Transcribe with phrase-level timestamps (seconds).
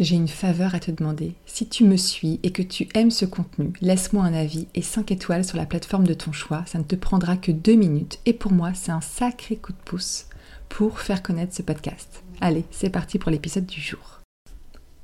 [0.00, 1.34] J'ai une faveur à te demander.
[1.46, 5.12] Si tu me suis et que tu aimes ce contenu, laisse-moi un avis et 5
[5.12, 6.64] étoiles sur la plateforme de ton choix.
[6.66, 8.18] Ça ne te prendra que 2 minutes.
[8.26, 10.26] Et pour moi, c'est un sacré coup de pouce
[10.68, 12.24] pour faire connaître ce podcast.
[12.40, 14.20] Allez, c'est parti pour l'épisode du jour.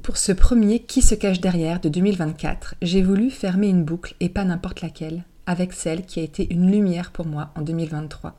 [0.03, 4.29] Pour ce premier Qui se cache derrière de 2024, j'ai voulu fermer une boucle et
[4.29, 8.34] pas n'importe laquelle, avec celle qui a été une lumière pour moi en 2023.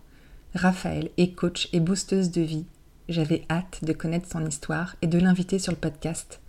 [0.53, 2.65] Raphaël est coach et boosteuse de vie.
[3.07, 6.40] J'avais hâte de connaître son histoire et de l'inviter sur le podcast.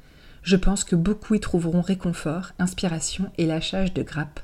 [0.42, 4.40] Je pense que beaucoup y trouveront réconfort, inspiration et lâchage de grappe.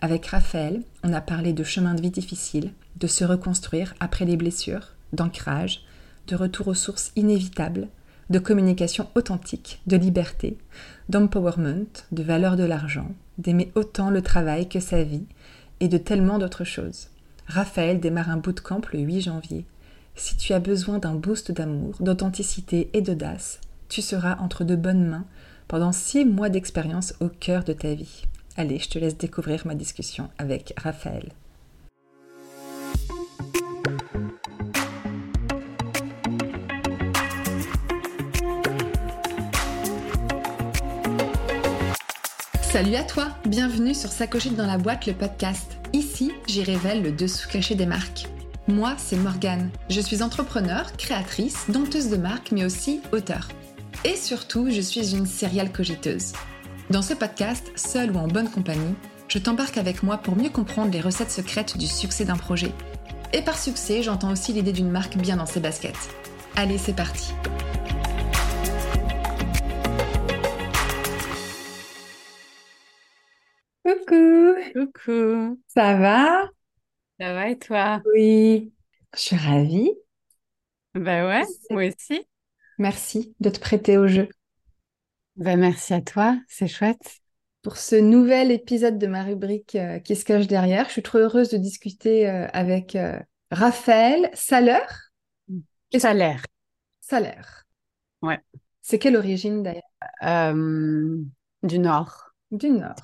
[0.00, 4.36] Avec Raphaël, on a parlé de chemin de vie difficile, de se reconstruire après les
[4.36, 5.84] blessures, d'ancrage,
[6.28, 7.88] de retour aux sources inévitables,
[8.30, 10.56] de communication authentique, de liberté,
[11.10, 15.26] d'empowerment, de valeur de l'argent, d'aimer autant le travail que sa vie,
[15.80, 17.08] et de tellement d'autres choses.
[17.46, 19.66] Raphaël démarre un bootcamp le 8 janvier.
[20.14, 23.60] Si tu as besoin d'un boost d'amour, d'authenticité et d'audace,
[23.92, 25.26] tu seras entre de bonnes mains
[25.68, 28.22] pendant six mois d'expérience au cœur de ta vie.
[28.56, 31.28] Allez, je te laisse découvrir ma discussion avec Raphaël.
[42.62, 45.76] Salut à toi, bienvenue sur Sacochette dans la boîte, le podcast.
[45.92, 48.26] Ici, j'y révèle le dessous caché des marques.
[48.68, 49.68] Moi, c'est Morgane.
[49.90, 53.48] Je suis entrepreneur, créatrice, dompteuse de marques, mais aussi auteur.
[54.04, 56.32] Et surtout, je suis une serial cogiteuse.
[56.90, 58.96] Dans ce podcast, seul ou en bonne compagnie,
[59.28, 62.72] je t'embarque avec moi pour mieux comprendre les recettes secrètes du succès d'un projet.
[63.32, 66.10] Et par succès, j'entends aussi l'idée d'une marque bien dans ses baskets.
[66.56, 67.32] Allez, c'est parti
[73.84, 76.48] Coucou Coucou Ça va?
[77.20, 78.02] Ça va et toi?
[78.12, 78.72] Oui.
[79.14, 79.92] Je suis ravie.
[80.94, 82.26] Bah ouais, moi aussi.
[82.82, 84.28] Merci de te prêter au jeu.
[85.36, 87.20] Ben, merci à toi, c'est chouette.
[87.62, 91.18] Pour ce nouvel épisode de ma rubrique euh, Qui se cache derrière, je suis trop
[91.18, 93.20] heureuse de discuter euh, avec euh,
[93.52, 94.80] Raphaël Saler.
[95.96, 96.44] Salaire.
[97.00, 97.66] Salaire.
[98.20, 98.40] Ouais.
[98.80, 100.54] C'est quelle origine d'ailleurs?
[101.62, 102.32] Du Nord.
[102.50, 102.96] Du Nord.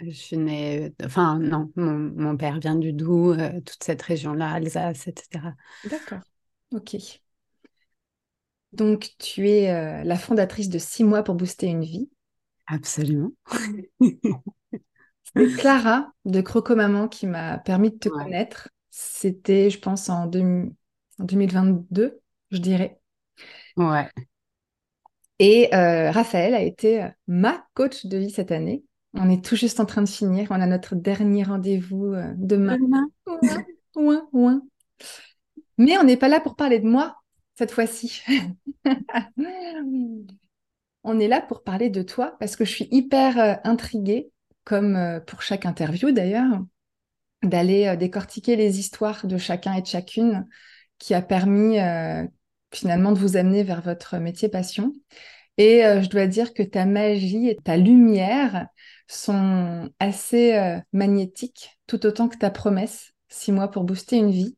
[0.00, 5.06] Je suis née, enfin non, mon, mon père vient du Doubs, toute cette région-là, Alsace,
[5.06, 5.54] etc.
[5.84, 6.18] D'accord,
[6.72, 6.96] ok.
[8.74, 12.10] Donc, tu es euh, la fondatrice de Six mois pour booster une vie.
[12.66, 13.30] Absolument.
[14.00, 18.68] C'est Clara de Croco Maman qui m'a permis de te connaître.
[18.90, 22.20] C'était, je pense, en, 2022,
[22.50, 23.00] je dirais.
[23.76, 24.08] Ouais.
[25.38, 28.84] Et euh, Raphaël a été euh, ma coach de vie cette année.
[29.14, 30.48] On est tout juste en train de finir.
[30.50, 32.76] On a notre dernier rendez-vous demain.
[32.78, 33.06] Demain.
[33.94, 34.62] Ouin, ouin,
[35.78, 37.16] Mais on n'est pas là pour parler de moi
[37.56, 38.22] cette fois-ci.
[41.04, 44.30] On est là pour parler de toi parce que je suis hyper euh, intriguée,
[44.64, 46.64] comme euh, pour chaque interview d'ailleurs,
[47.42, 50.46] d'aller euh, décortiquer les histoires de chacun et de chacune
[50.98, 51.76] qui a permis
[52.72, 54.92] finalement de vous amener vers votre métier passion.
[55.58, 58.68] Et je dois dire que ta magie et ta lumière
[59.08, 64.56] sont assez magnétiques, tout autant que ta promesse, six mois pour booster une vie.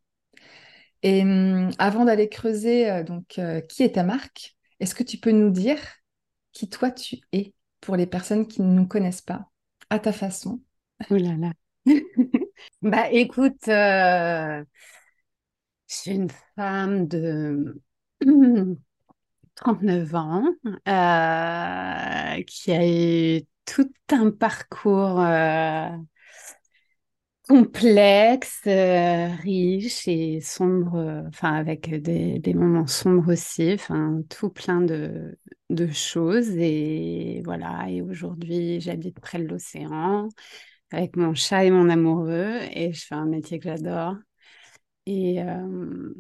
[1.07, 5.19] Et hum, avant d'aller creuser, euh, donc, euh, qui est ta marque, est-ce que tu
[5.19, 5.79] peux nous dire
[6.53, 9.49] qui toi tu es pour les personnes qui ne nous connaissent pas,
[9.89, 10.61] à ta façon?
[11.09, 11.53] Oh là là.
[12.83, 14.65] bah écoute, euh,
[15.89, 17.81] je suis une femme de
[19.55, 20.45] 39 ans
[22.47, 25.21] qui a eu tout un parcours
[27.49, 34.81] complexe, euh, riche et sombre, euh, enfin avec des, moments sombres aussi, enfin tout plein
[34.81, 35.39] de,
[35.71, 36.49] de choses.
[36.51, 40.29] Et voilà, et aujourd'hui j'habite près de l'océan
[40.93, 44.17] avec mon chat et mon amoureux et je fais un métier que j'adore.
[45.07, 46.15] Et euh,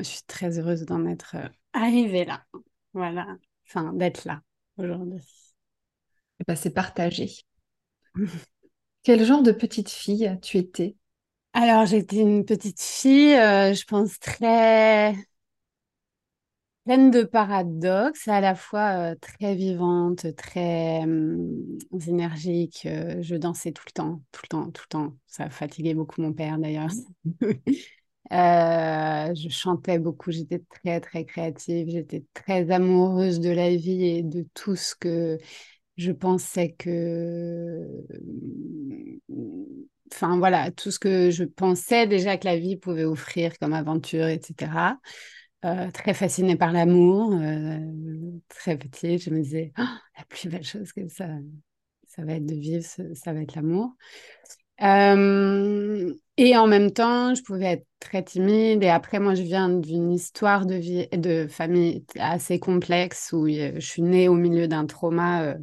[0.00, 1.36] je suis très heureuse d'en être
[1.72, 2.44] arrivée là.
[2.94, 3.26] Voilà,
[3.66, 4.42] enfin d'être là
[4.78, 5.20] aujourd'hui.
[6.46, 7.30] Bah, c'est partagé.
[9.02, 10.96] Quel genre de petite fille tu étais?
[11.52, 15.14] Alors, j'étais une petite fille, euh, je pense, très
[16.84, 22.86] pleine de paradoxes, à la fois euh, très vivante, très hum, énergique.
[22.86, 25.12] Euh, je dansais tout le temps, tout le temps, tout le temps.
[25.26, 26.88] Ça a fatigué beaucoup mon père d'ailleurs.
[28.30, 34.46] je chantais beaucoup, j'étais très, très créative, j'étais très amoureuse de la vie et de
[34.54, 35.38] tout ce que
[35.96, 37.86] je pensais que,
[40.12, 44.26] enfin voilà, tout ce que je pensais déjà que la vie pouvait offrir comme aventure,
[44.26, 44.98] etc.
[45.64, 47.32] euh, très fascinée par l'amour.
[47.34, 47.78] Euh,
[48.48, 49.82] très petite, je me disais, oh,
[50.16, 51.26] la plus belle chose que ça,
[52.06, 52.84] ça va être de vivre,
[53.14, 53.94] ça, va être l'amour.
[54.82, 58.84] Euh, et en même temps, je pouvais être très timide.
[58.84, 63.80] Et après, moi, je viens d'une histoire de vie, de famille assez complexe où je
[63.80, 65.56] suis née au milieu d'un trauma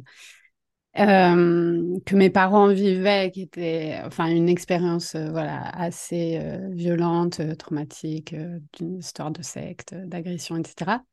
[0.98, 7.40] euh, que mes parents vivaient, qui était enfin une expérience euh, voilà assez euh, violente,
[7.58, 8.34] traumatique,
[8.74, 11.04] d'une histoire de secte, d'agression, etc.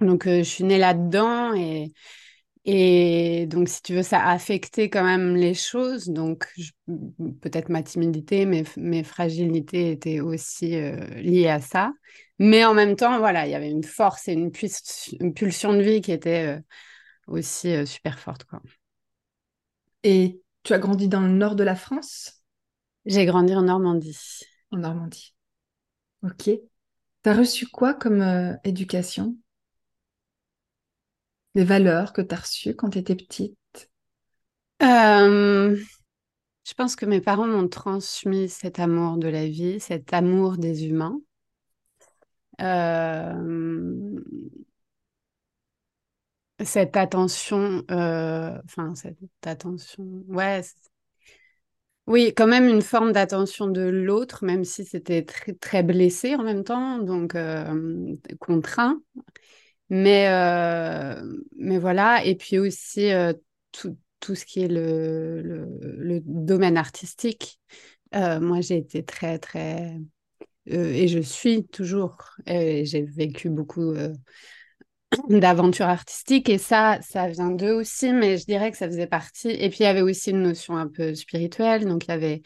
[0.00, 1.92] Donc je suis née là-dedans et
[2.64, 6.08] et donc si tu veux ça a affecté quand même les choses.
[6.08, 6.46] Donc
[7.40, 10.70] peut-être ma timidité, mes mes fragilités étaient aussi
[11.16, 11.92] liées à ça.
[12.38, 14.50] Mais en même temps, voilà, il y avait une force et une,
[15.20, 16.58] une pulsion de vie qui était
[17.26, 18.60] aussi super forte quoi.
[20.04, 22.42] Et tu as grandi dans le nord de la France?
[23.06, 24.18] J'ai grandi en Normandie.
[24.72, 25.34] En Normandie.
[26.22, 26.44] Ok.
[26.44, 26.60] Tu
[27.30, 29.36] as reçu quoi comme euh, éducation?
[31.54, 33.56] Les valeurs que tu as reçues quand tu étais petite?
[34.82, 35.76] Euh,
[36.64, 40.86] Je pense que mes parents m'ont transmis cet amour de la vie, cet amour des
[40.86, 41.20] humains.
[42.60, 44.22] Euh,
[46.64, 50.62] cette attention, euh, enfin, cette attention, ouais,
[52.06, 56.42] oui, quand même une forme d'attention de l'autre, même si c'était très, très blessé en
[56.42, 59.00] même temps, donc euh, contraint.
[59.88, 61.22] Mais, euh,
[61.56, 63.10] mais voilà, et puis aussi
[63.72, 67.60] tout, tout, ce qui est le, le, le domaine artistique.
[68.12, 69.96] moi, j'ai été très, très,
[70.66, 72.16] et je suis toujours,
[72.46, 73.94] j'ai vécu beaucoup
[75.28, 79.50] d'aventure artistique et ça, ça vient d'eux aussi, mais je dirais que ça faisait partie.
[79.50, 82.42] Et puis il y avait aussi une notion un peu spirituelle, donc il y avait,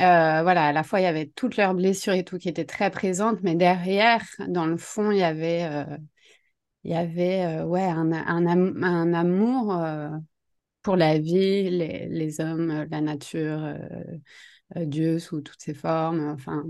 [0.00, 2.64] euh, voilà, à la fois il y avait toutes leurs blessures et tout qui étaient
[2.64, 5.96] très présentes, mais derrière, dans le fond, il y avait, euh,
[6.84, 9.76] il y avait, euh, ouais, un, un, amour
[10.82, 13.74] pour la vie, les, les hommes, la nature,
[14.76, 16.64] Dieu sous toutes ses formes, enfin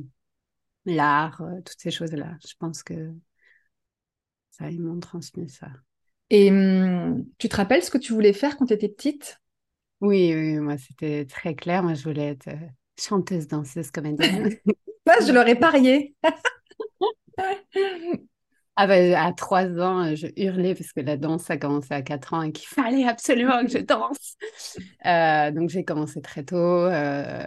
[0.85, 2.37] l'art, toutes ces choses-là.
[2.47, 3.13] Je pense que
[4.53, 5.69] ça, ils m'ont transmis ça.
[6.31, 9.41] Et hum, tu te rappelles ce que tu voulais faire quand tu étais petite?
[10.01, 11.83] Oui, oui, moi, c'était très clair.
[11.83, 12.67] Moi, je voulais être euh,
[12.99, 14.51] chanteuse, danseuse, comédienne.
[15.07, 16.15] ça, je l'aurais parié.
[18.75, 22.33] Ah ben, à trois ans, je hurlais parce que la danse a commencé à quatre
[22.33, 24.37] ans et qu'il fallait absolument que je danse.
[25.05, 26.57] Euh, donc j'ai commencé très tôt.
[26.57, 27.45] Euh,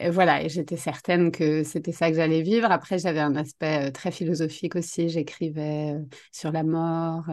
[0.00, 2.70] et voilà, j'étais certaine que c'était ça que j'allais vivre.
[2.70, 5.10] Après, j'avais un aspect euh, très philosophique aussi.
[5.10, 5.94] J'écrivais
[6.32, 7.26] sur la mort,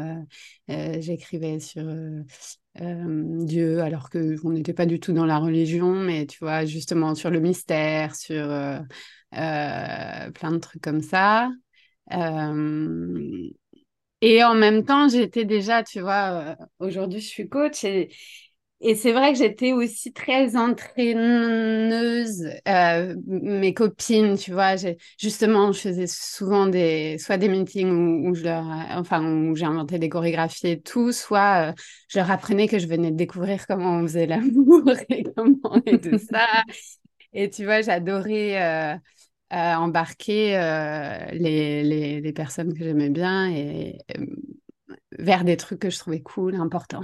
[0.68, 1.86] j'écrivais sur
[2.76, 7.30] Dieu, alors qu'on n'était pas du tout dans la religion, mais tu vois, justement sur
[7.30, 8.46] le mystère, sur
[9.32, 11.50] plein de trucs comme ça.
[12.12, 13.50] Euh,
[14.22, 18.10] et en même temps, j'étais déjà, tu vois, euh, aujourd'hui, je suis coach et,
[18.96, 22.50] c'est vrai que j'étais aussi très entraîneuse.
[22.68, 24.76] Euh, mes copines, tu vois,
[25.18, 30.00] justement, je faisais souvent des, soit des meetings où, je leur, enfin, où j'ai inventé
[30.00, 31.74] des chorégraphies et tout, soit
[32.10, 35.98] je leur apprenais que je venais de découvrir comment on faisait l'amour et comment et
[36.00, 36.46] tout ça.
[37.32, 39.00] Et tu vois, j'adorais
[39.54, 44.26] embarquer euh, les, les, les, personnes que j'aimais bien et euh,
[45.20, 47.04] vers des trucs que je trouvais cool, importants.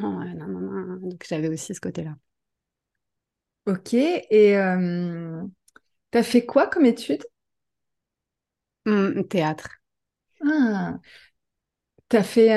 [1.01, 2.15] Donc j'avais aussi ce côté-là.
[3.65, 5.43] Ok, et euh,
[6.11, 7.23] tu as fait quoi comme étude?
[8.85, 9.69] Mmh, Théâtre.
[10.45, 10.99] Ah,
[12.09, 12.49] tu as fait,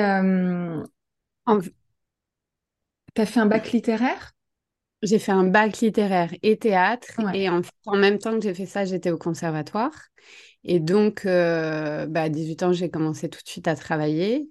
[3.17, 4.32] as fait un bac littéraire?
[5.03, 7.19] J'ai fait un bac littéraire et théâtre.
[7.33, 9.93] Et en, en, même temps que j'ai fait ça, j'étais au conservatoire.
[10.63, 14.49] Et donc, euh, bah, à 18 ans, j'ai commencé tout de suite à travailler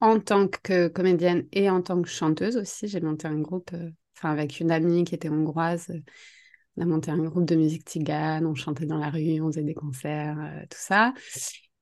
[0.00, 2.88] en tant que comédienne et en tant que chanteuse aussi.
[2.88, 5.92] J'ai monté un groupe euh, enfin avec une amie qui était hongroise.
[6.76, 9.62] On a monté un groupe de musique tigane, on chantait dans la rue, on faisait
[9.62, 11.12] des concerts, euh, tout ça.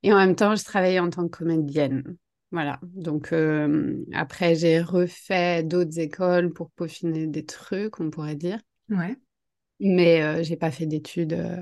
[0.02, 2.16] Et en même temps, je travaillais en tant que comédienne.
[2.52, 8.58] Voilà, donc euh, après j'ai refait d'autres écoles pour peaufiner des trucs, on pourrait dire.
[8.90, 9.16] Ouais.
[9.78, 11.56] Mais euh, j'ai pas fait d'études, euh,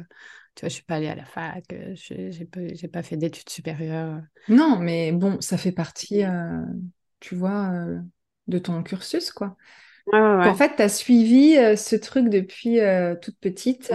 [0.55, 1.65] tu vois, je suis pas allée à la fac,
[1.95, 4.21] j'ai pas, pas fait d'études supérieures.
[4.49, 6.23] Non, mais bon, ça fait partie,
[7.21, 7.71] tu vois,
[8.47, 9.57] de ton cursus, quoi.
[10.13, 12.79] En fait, tu as suivi ce truc depuis
[13.21, 13.93] toute petite,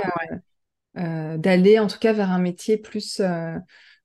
[0.96, 3.20] d'aller en tout cas vers un métier plus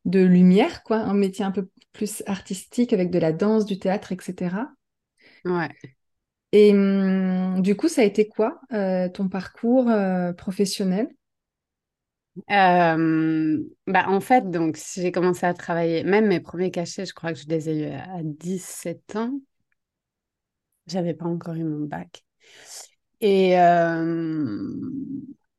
[0.04, 1.68] de lumière, quoi, un métier un peu
[1.98, 4.72] plus artistique avec de la danse, du théâtre, etc.
[5.44, 5.70] Ouais.
[6.52, 11.08] Et hum, du coup, ça a été quoi euh, ton parcours euh, professionnel?
[12.50, 17.32] Euh, bah, en fait, donc, j'ai commencé à travailler, même mes premiers cachets, je crois
[17.32, 19.40] que je les ai eus à 17 ans.
[20.86, 22.24] J'avais pas encore eu mon bac.
[23.20, 23.56] Et,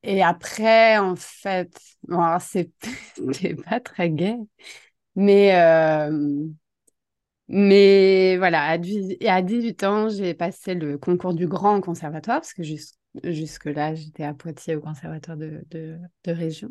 [0.03, 1.77] et après, en fait,
[2.07, 4.37] bon, c'est pas très gai,
[5.19, 6.47] mais, euh,
[7.49, 13.95] mais voilà, à, 18 ans, j'ai passé le concours du grand conservatoire, parce que jusque-là,
[13.95, 15.99] j'étais à Poitiers au conservatoire de, de,
[16.31, 16.69] région.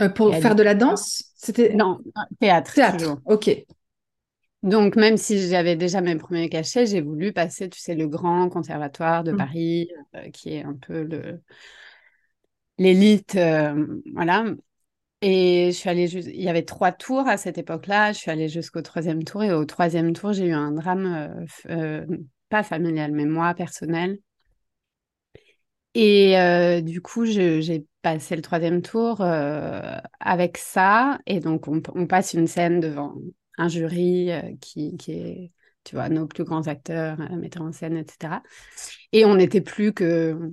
[0.00, 2.00] Euh, pour faire de la danse C'était Non,
[2.40, 2.74] théâtre.
[2.74, 3.64] Théâtre, ok.
[4.64, 8.48] Donc, même si j'avais déjà mes premiers cachets, j'ai voulu passer, tu sais, le grand
[8.48, 9.36] conservatoire de mmh.
[9.36, 11.40] Paris, euh, qui est un peu le
[12.78, 14.44] l'élite, euh, voilà.
[15.22, 18.12] Et je suis allée il y avait trois tours à cette époque-là.
[18.12, 22.06] Je suis allée jusqu'au troisième tour et au troisième tour, j'ai eu un drame, euh,
[22.48, 24.18] pas familial, mais moi personnel.
[25.94, 31.18] Et du coup, j'ai passé le troisième tour avec ça.
[31.26, 33.14] Et donc, on, on, passe une scène devant
[33.58, 35.52] un jury euh, qui, qui, est,
[35.84, 38.42] tu vois, nos plus grands acteurs, euh, metteurs en scène, etc.
[39.12, 40.52] Et on n'était plus que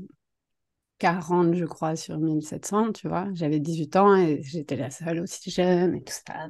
[1.03, 3.27] 40, je crois, sur 1700, tu vois.
[3.33, 6.47] J'avais 18 ans et j'étais la seule aussi jeune et tout ça.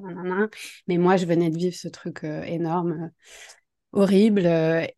[0.87, 3.09] Mais moi, je venais de vivre ce truc euh, énorme,
[3.93, 4.45] horrible.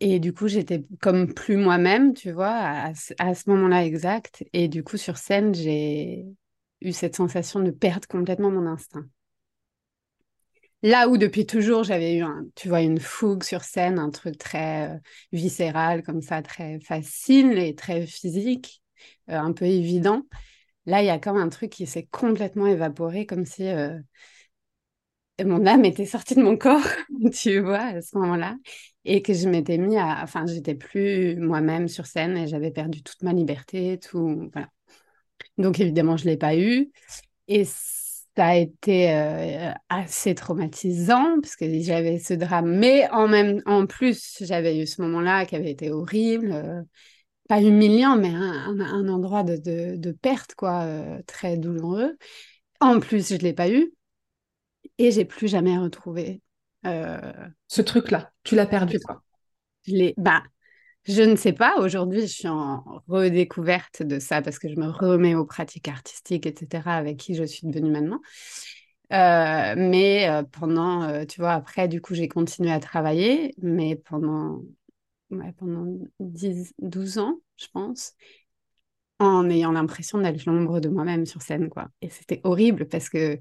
[0.01, 4.43] et du coup, j'étais comme plus moi-même, tu vois, à, ce moment-là exact.
[4.51, 6.25] Et du coup, sur scène, j'ai
[6.81, 9.05] eu cette sensation de perdre complètement mon instinct.
[10.83, 14.89] Là où depuis toujours j'avais eu, tu vois, une fougue sur scène, un truc très
[14.89, 14.97] euh,
[15.31, 18.81] viscéral comme ça, très facile et très physique,
[19.29, 20.23] euh, un peu évident.
[20.85, 23.99] Là, il y a comme un truc qui s'est complètement évaporé, comme si euh,
[25.43, 26.85] mon âme était sortie de mon corps,
[27.33, 28.55] tu vois, à ce moment-là,
[29.03, 33.03] et que je m'étais mis à, enfin, j'étais plus moi-même sur scène et j'avais perdu
[33.03, 34.69] toute ma liberté, tout, voilà.
[35.57, 36.91] Donc évidemment, je l'ai pas eu.
[37.47, 42.77] Et ça a été euh, assez traumatisant parce que j'avais ce drame.
[42.77, 46.85] Mais en, même, en plus, j'avais eu ce moment-là qui avait été horrible.
[47.47, 52.17] Pas humiliant, mais un, un, endroit de, de, de, perte, quoi, euh, très douloureux.
[52.79, 53.93] En plus, je ne l'ai pas eu.
[54.97, 56.41] Et j'ai plus jamais retrouvé.
[56.83, 59.23] Ce truc-là, tu l'as perdu, quoi.
[59.87, 60.43] Je bah,
[61.07, 61.77] je ne sais pas.
[61.79, 66.45] Aujourd'hui, je suis en redécouverte de ça parce que je me remets aux pratiques artistiques,
[66.47, 68.21] etc., avec qui je suis devenue maintenant.
[69.13, 73.95] Euh, mais euh, pendant, euh, tu vois, après, du coup, j'ai continué à travailler, mais
[73.95, 74.63] pendant,
[75.57, 75.85] pendant
[76.19, 78.13] 10, 12 ans, je pense,
[79.19, 81.89] en ayant l'impression d'être l'ombre de moi-même sur scène, quoi.
[82.01, 83.39] Et c'était horrible parce que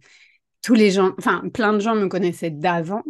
[0.63, 3.03] tous les gens, enfin, plein de gens me connaissaient d'avant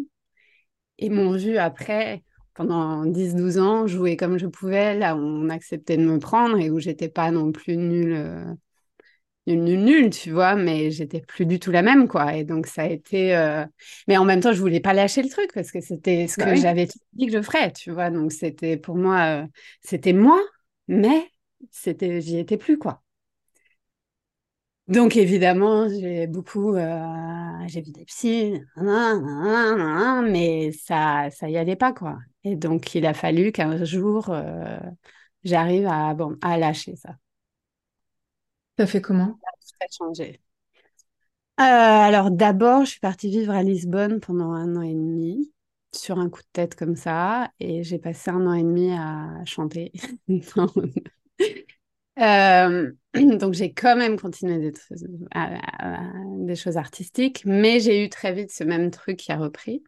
[0.98, 2.22] et m'ont vu après
[2.54, 6.70] pendant 10-12 ans, jouer comme je pouvais, là où on acceptait de me prendre et
[6.70, 8.56] où j'étais pas non plus nulle,
[9.48, 12.34] euh, nulle, nulle, nulle, tu vois, mais j'étais plus du tout la même, quoi.
[12.34, 13.36] Et donc, ça a été.
[13.36, 13.64] Euh,
[14.08, 16.46] mais en même temps, je voulais pas lâcher le truc parce que c'était ce bah
[16.46, 18.10] que j'avais dit que je ferais, tu vois.
[18.10, 19.46] Donc, c'était pour moi, euh,
[19.82, 20.40] c'était moi,
[20.88, 21.30] mais
[21.70, 23.02] c'était, j'y étais plus, quoi.
[24.88, 26.74] Donc évidemment, j'ai beaucoup,
[27.68, 28.60] j'ai vu des psys,
[30.22, 32.18] mais ça, ça y allait pas quoi.
[32.44, 34.78] Et donc, il a fallu qu'un jour, euh,
[35.44, 37.16] j'arrive à, bon, à lâcher ça.
[38.78, 39.38] Ça fait comment?
[39.60, 40.40] Ça a changé.
[41.60, 45.52] Euh, alors, d'abord, je suis partie vivre à Lisbonne pendant un an et demi,
[45.94, 49.44] sur un coup de tête comme ça, et j'ai passé un an et demi à
[49.44, 49.92] chanter.
[52.20, 52.92] Euh,
[53.38, 54.72] donc, j'ai quand même continué des,
[56.38, 59.82] des choses artistiques, mais j'ai eu très vite ce même truc qui a repris.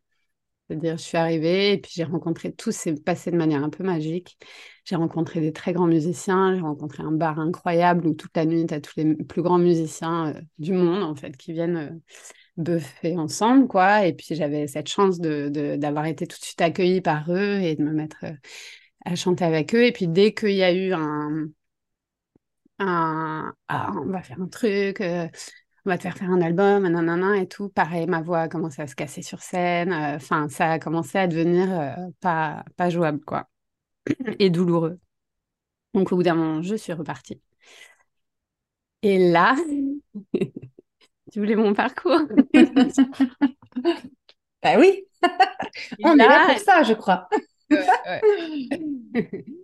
[0.69, 3.85] C'est-à-dire, je suis arrivée et puis j'ai rencontré, tout s'est passé de manière un peu
[3.85, 4.37] magique.
[4.85, 8.67] J'ai rencontré des très grands musiciens, j'ai rencontré un bar incroyable où toute la nuit,
[8.67, 11.91] tu as tous les plus grands musiciens euh, du monde, en fait, qui viennent euh,
[12.57, 14.07] buffer ensemble, quoi.
[14.07, 17.77] Et puis j'avais cette chance de, d'avoir été tout de suite accueillie par eux et
[17.77, 18.33] de me mettre euh,
[19.05, 19.85] à chanter avec eux.
[19.85, 21.47] Et puis dès qu'il y a eu un,
[22.79, 25.01] un ah, on va faire un truc,
[25.87, 27.69] on va te faire faire un album, nanana et tout.
[27.69, 29.93] Pareil, ma voix a commencé à se casser sur scène.
[29.93, 33.49] Euh, enfin, ça a commencé à devenir euh, pas, pas jouable, quoi.
[34.39, 34.99] Et douloureux.
[35.95, 37.41] Donc, au bout d'un moment, je suis repartie.
[39.03, 39.55] Et là,
[40.35, 42.23] tu voulais mon parcours?
[44.63, 45.07] Bah oui,
[46.03, 47.29] on est là pour ça, je crois.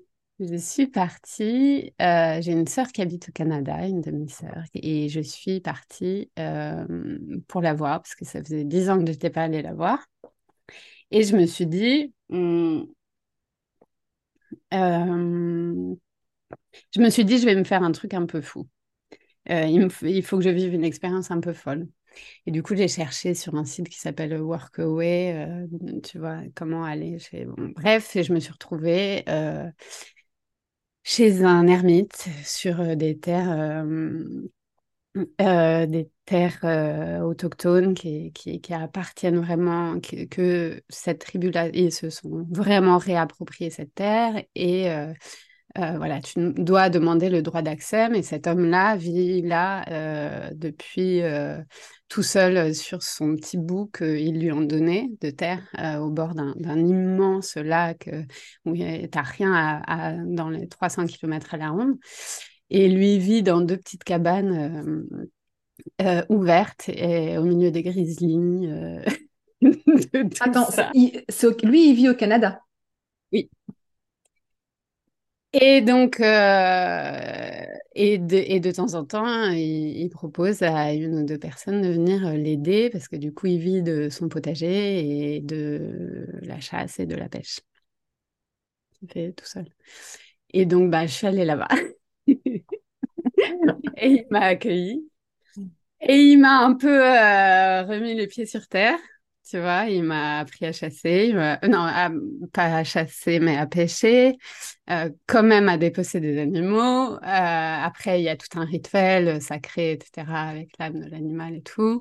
[0.51, 1.95] Je suis partie.
[2.01, 5.61] Euh, j'ai une sœur qui habite au Canada, une de mes sœurs, et je suis
[5.61, 7.19] partie euh,
[7.49, 9.75] pour la voir parce que ça faisait dix ans que je n'étais pas allée la
[9.75, 9.99] voir.
[11.11, 12.83] Et je me suis dit, hmm,
[14.75, 15.95] euh,
[16.95, 18.69] je me suis dit, je vais me faire un truc un peu fou.
[19.49, 21.89] il, il faut que je vive une expérience un peu folle.
[22.47, 25.67] Et du coup, j'ai cherché sur un site qui s'appelle Workaway,
[26.05, 27.47] tu vois, comment aller chez...
[27.47, 29.25] bref, et je me suis retrouvée
[31.03, 33.85] chez un ermite sur des terres
[35.43, 38.33] euh, des terres euh, autochtones qui,
[38.71, 45.13] appartiennent vraiment, que, cette tribu-là, ils se sont vraiment réappropriés cette terre et euh,
[45.77, 49.85] voilà, tu dois demander le droit d'accès, mais cet homme-là vit là
[50.55, 51.21] depuis
[52.13, 55.63] tout seul sur son petit bout qu'ils lui ont donné de terre
[55.99, 58.11] au bord d'un immense lac
[58.67, 61.95] où tu n'as rien à, dans les 300 km à la ronde.
[62.69, 65.09] Et lui vit dans deux petites cabanes
[66.03, 68.67] euh, euh, ouvertes et au milieu des grizzlies.
[68.67, 69.03] Euh,
[70.41, 70.69] Attends,
[71.63, 72.61] lui, il vit au Canada?
[73.33, 73.49] Oui.
[75.55, 76.21] Et donc,
[77.95, 81.89] et, de, et, de, temps en temps, il, propose à une ou deux personnes de
[81.89, 86.99] venir l'aider parce que du coup, il vit de son potager et de la chasse
[87.01, 87.61] et de la pêche.
[89.03, 89.67] Il fait tout seul.
[90.53, 91.69] Et donc, bah, je suis allée là-bas.
[92.27, 92.65] et
[93.97, 95.09] il m'a accueilli.
[96.01, 98.99] Et il m'a un peu euh, remis les pieds sur terre,
[99.53, 99.85] tu vois.
[99.85, 101.33] Il m'a appris à chasser,
[101.69, 101.87] non,
[102.55, 104.39] pas à chasser, mais à pêcher,
[104.91, 107.17] euh, quand même à dépecer des animaux.
[107.17, 111.63] Euh, après, il y a tout un rituel sacré, etc., avec l'âme de l'animal et
[111.63, 112.01] tout.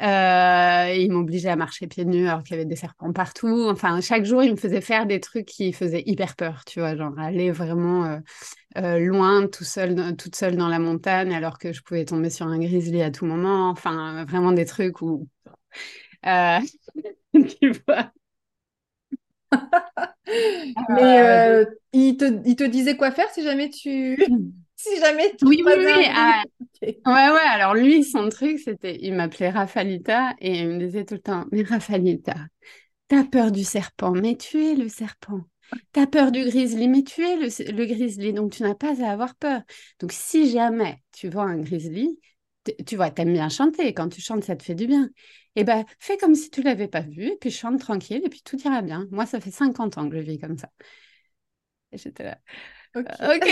[0.00, 3.66] il m'obligeait à marcher pieds nus alors qu'il y avait des serpents partout.
[3.70, 6.96] Enfin, chaque jour, il me faisait faire des trucs qui faisaient hyper peur, tu vois,
[6.96, 8.20] genre aller vraiment
[8.76, 12.46] euh, loin, tout seul, toute seule dans la montagne, alors que je pouvais tomber sur
[12.46, 13.70] un grizzly à tout moment.
[13.70, 15.28] Enfin, vraiment des trucs où.
[16.26, 16.60] Euh,
[17.60, 18.12] tu vois.
[20.88, 24.16] Mais euh, il, te, il te disait quoi faire si jamais tu.
[24.76, 25.46] si jamais tu.
[25.46, 26.06] Oui, oui, oui.
[26.14, 26.42] Ah,
[26.82, 27.48] ouais, ouais.
[27.48, 28.98] Alors lui, son truc, c'était.
[29.00, 32.34] Il m'appelait Rafalita et il me disait tout le temps Mais Rafalita,
[33.08, 35.40] t'as peur du serpent, mais tu es le serpent.
[35.92, 39.34] T'as peur du grizzly, mais tu es le, grizzly, donc tu n'as pas à avoir
[39.34, 39.62] peur.
[39.98, 42.18] Donc si jamais tu vois un grizzly,
[42.86, 43.92] tu vois, t'aimes bien chanter.
[43.94, 45.10] Quand tu chantes, ça te fait du bien.
[45.56, 48.42] Eh ben, fais comme si tu l'avais pas vu, et puis chante tranquille, et puis
[48.42, 49.06] tout ira bien.
[49.10, 50.68] Moi, ça fait 50 ans que je vis comme ça.
[51.92, 52.38] Et j'étais là.
[52.96, 53.48] Ok.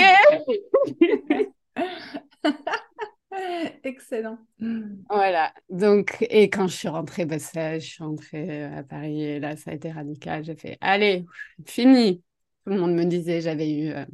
[3.85, 4.39] Excellent.
[5.09, 5.53] Voilà.
[5.71, 9.71] Donc, et quand je suis rentrée, bah, je suis rentrée à Paris et là, ça
[9.71, 10.45] a été radical.
[10.45, 11.25] J'ai fait, allez,
[11.67, 12.23] fini.
[12.65, 14.05] Tout le monde me disait, j'avais eu, euh,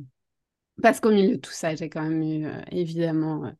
[0.82, 3.52] parce qu'au milieu de tout ça, j'ai quand même eu, euh, évidemment, euh, euh,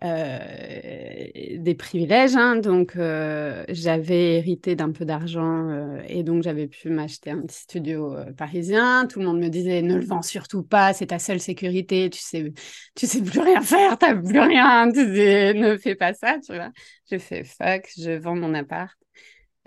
[0.00, 2.36] des privilèges.
[2.36, 7.42] Hein, donc, euh, j'avais hérité d'un peu d'argent euh, et donc j'avais pu m'acheter un
[7.42, 9.06] petit studio parisien.
[9.06, 12.10] Tout le monde me disait ne le vends surtout pas, c'est ta seule sécurité.
[12.10, 12.52] Tu sais,
[12.94, 14.90] tu sais plus rien faire, t'as plus rien.
[14.92, 16.70] Tu ne fais pas ça, tu vois.
[17.10, 18.96] Je fais fuck, je vends mon appart.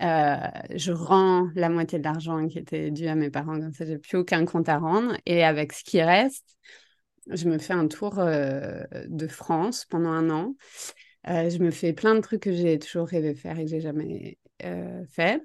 [0.00, 3.98] je rends la moitié de l'argent qui était dû à mes parents, comme ça j'ai
[3.98, 5.16] plus aucun compte à rendre.
[5.26, 6.56] Et avec ce qui reste,
[7.30, 10.56] je me fais un tour euh, de France pendant un an.
[11.28, 13.80] Euh, je me fais plein de trucs que j'ai toujours rêvé faire et que j'ai
[13.80, 15.42] jamais euh, fait.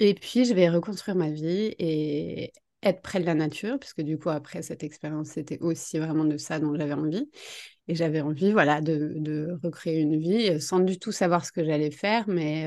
[0.00, 4.18] Et puis, je vais reconstruire ma vie et être près de la nature, puisque du
[4.18, 7.30] coup, après cette expérience, c'était aussi vraiment de ça dont j'avais envie.
[7.86, 11.64] Et j'avais envie, voilà, de, de, recréer une vie sans du tout savoir ce que
[11.64, 12.66] j'allais faire, mais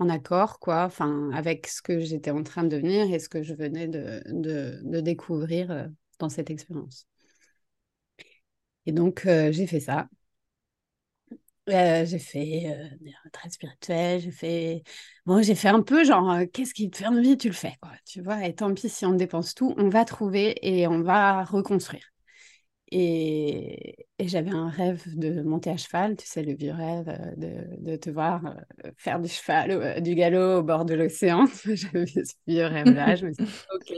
[0.00, 3.42] en accord, quoi, enfin, avec ce que j'étais en train de devenir et ce que
[3.42, 5.86] je venais de, de, découvrir euh,
[6.18, 7.06] dans cette expérience.
[8.86, 10.08] Et donc, euh, j'ai fait ça.
[11.68, 14.82] Euh, j'ai fait des retraites spirituelles, j'ai fait...
[15.24, 17.92] Bon, j'ai fait un peu genre, qu'est-ce qui te fait envie, tu le fais, quoi,
[18.04, 21.44] tu vois, et tant pis si on dépense tout, on va trouver et on va
[21.44, 22.10] reconstruire.
[22.92, 27.90] Et, j'avais un rêve de monter à cheval, tu sais, le vieux rêve euh, de,
[27.90, 28.44] de te voir
[28.84, 31.46] euh, faire du cheval, euh, du galop au bord de l'océan.
[31.64, 33.14] j'avais ce vieux rêve-là.
[33.14, 33.92] je me suis dit, OK,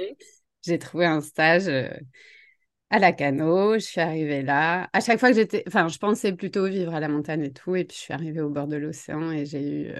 [0.63, 1.69] j'ai trouvé un stage
[2.91, 3.75] à la Cano.
[3.75, 4.91] Je suis arrivée là.
[4.93, 7.75] À chaque fois que j'étais, enfin, je pensais plutôt vivre à la montagne et tout.
[7.75, 9.95] Et puis, je suis arrivée au bord de l'océan et j'ai eu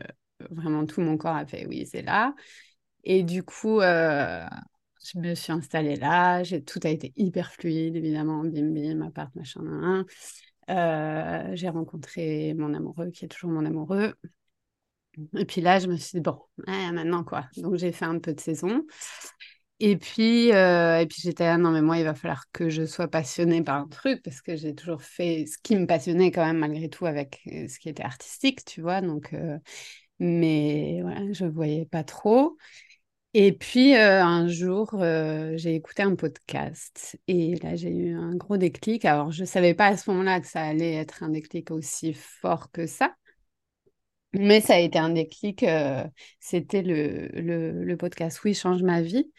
[0.51, 2.35] vraiment tout mon corps a fait oui, c'est là.
[3.05, 3.81] Et du coup,
[5.05, 10.05] je me suis installée là, tout a été hyper fluide, évidemment, bim bim, appart, machin,
[10.71, 14.15] euh, j'ai rencontré mon amoureux, qui est toujours mon amoureux.
[15.39, 17.47] Et puis là, je me suis dit, bon, maintenant quoi?
[17.59, 18.83] Donc j'ai fait un peu de saison.
[19.81, 23.09] Et puis, euh, puis j'étais là, non, mais moi, il va falloir que je sois
[23.09, 26.59] passionnée par un truc, parce que j'ai toujours fait ce qui me passionnait quand même,
[26.59, 29.01] malgré tout, avec euh, ce qui était artistique, tu vois?
[29.01, 29.35] Donc,
[30.19, 32.57] mais voilà, je ne voyais pas trop.
[33.35, 34.95] Et puis un jour,
[35.55, 39.05] j'ai écouté un podcast et là, j'ai eu un gros déclic.
[39.05, 42.13] Alors, je ne savais pas à ce moment-là que ça allait être un déclic aussi
[42.13, 43.15] fort que ça.
[44.35, 45.65] Mais ça a été un déclic.
[46.41, 49.31] C'était le, le, le, podcast Oui, change ma vie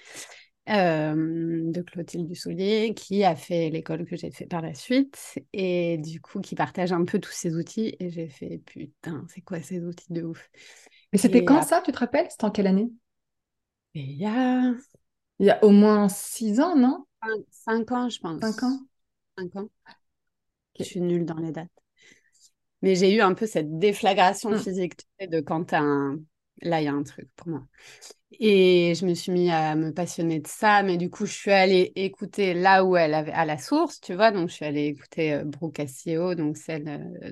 [0.68, 6.22] de Clotilde Dussolier, qui a fait l'école que j'ai fait par la suite et du
[6.22, 7.96] coup qui partage un peu tous ces outils.
[8.00, 10.50] Et j'ai fait putain, c'est quoi ces outils de ouf?
[11.12, 12.28] Et c'était quand ça, tu te rappelles?
[12.30, 12.90] C'était en quelle année?
[13.94, 14.74] Il y a.
[15.40, 17.06] Il y a au moins six ans, non?
[17.50, 18.42] Cinq, ans, je pense.
[18.42, 18.80] Cinq ans
[19.38, 19.70] Cinq ans.
[20.78, 21.70] Je suis nulle dans les dates.
[22.82, 24.60] Mais j'ai eu un peu cette déflagration mmh.
[24.60, 26.20] physique de quand un.
[26.62, 27.66] Là, il y a un truc pour moi.
[28.40, 31.52] Et je me suis mis à me passionner de ça, mais du coup, je suis
[31.52, 34.32] allée écouter là où elle avait, à la source, tu vois.
[34.32, 37.32] Donc, je suis allée écouter euh, Brooke Cassio, donc celle euh,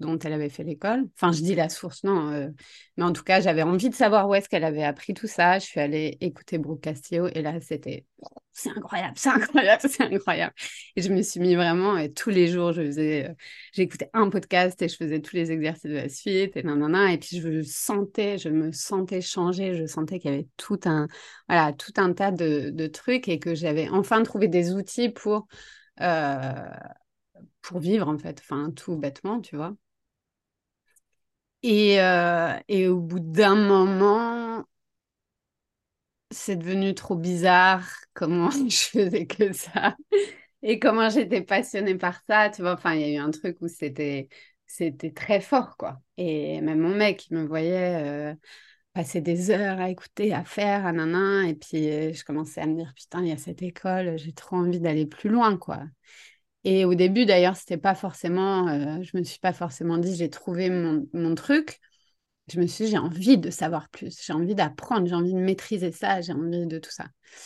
[0.00, 1.04] dont elle avait fait l'école.
[1.16, 2.30] Enfin, je dis la source, non.
[2.30, 2.48] Euh,
[2.96, 5.58] mais en tout cas, j'avais envie de savoir où est-ce qu'elle avait appris tout ça.
[5.58, 8.04] Je suis allée écouter Brooke Cassio et là, c'était
[8.52, 10.54] c'est incroyable, c'est incroyable, c'est incroyable.
[10.96, 13.34] Et je me suis mis vraiment, et tous les jours, je faisais,
[13.74, 17.12] j'écoutais un podcast et je faisais tous les exercices de la suite et nanana.
[17.12, 21.08] Et puis, je sentais, je me sentais changer, je sentais qu'il y avait tout un,
[21.48, 25.46] voilà, tout un tas de, trucs et que j'avais enfin trouvé des outils pour,
[26.00, 26.52] euh,
[27.62, 29.74] pour vivre, en fait, enfin, tout bêtement, tu vois.
[31.62, 34.64] Et, euh, et au bout d'un moment,
[36.30, 39.96] c'est devenu trop bizarre comment je faisais que ça
[40.62, 42.72] et comment j'étais passionnée par ça, tu vois.
[42.74, 44.28] Enfin, il y a eu un truc où c'était
[44.66, 46.00] c'était très fort, quoi.
[46.16, 48.34] Et même mon mec, il me voyait euh,
[48.96, 51.44] passer des heures à écouter, à faire, à nanan.
[51.46, 54.32] Et puis, euh, je commençais à me dire, putain, il y a cette école, j'ai
[54.32, 55.82] trop envie d'aller plus loin, quoi.
[56.64, 60.30] Et au début, d'ailleurs, c'était pas forcément, euh, je me suis pas forcément dit, j'ai
[60.30, 61.78] trouvé mon, mon, truc.
[62.50, 65.40] Je me suis dit, j'ai envie de savoir plus, j'ai envie d'apprendre, j'ai envie de
[65.40, 67.04] maîtriser ça, j'ai envie de tout ça.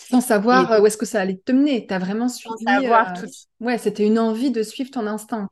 [0.09, 2.55] Sans savoir euh, où est-ce que ça allait te mener, tu as vraiment suivi.
[2.65, 3.27] Sans savoir tout.
[3.59, 5.49] Ouais, c'était une envie de suivre ton instinct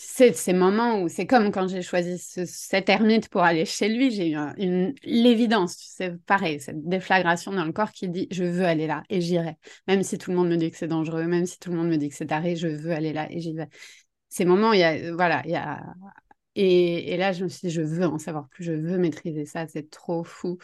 [0.00, 4.12] c'est ces moments où c'est comme quand j'ai choisi cet ermite pour aller chez lui,
[4.12, 8.64] j'ai eu une l'évidence, c'est pareil, cette déflagration dans le corps qui dit je veux
[8.64, 9.56] aller là et j'irai,
[9.88, 11.88] même si tout le monde me dit que c'est dangereux, même si tout le monde
[11.88, 13.68] me dit que c'est taré, je veux aller là et j'y vais.
[14.28, 15.82] Ces moments, il y a voilà, il y a
[16.54, 19.66] et, là je me suis dit je veux en savoir plus, je veux maîtriser ça,
[19.66, 20.58] c'est trop fou,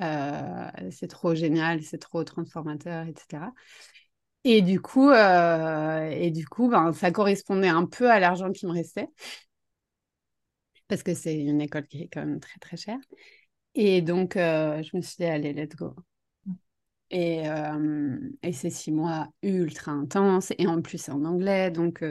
[0.00, 3.42] euh, c'est trop génial, c'est trop transformateur, etc.
[4.50, 8.64] Et du coup, euh, et du coup ben, ça correspondait un peu à l'argent qui
[8.66, 9.08] me restait.
[10.88, 12.98] Parce que c'est une école qui est quand même très, très chère.
[13.74, 15.94] Et donc, euh, je me suis dit, allez, let's go.
[17.10, 20.52] Et, euh, et six mois ultra intenses.
[20.58, 21.70] Et en plus, c'est en anglais.
[21.70, 22.04] Donc,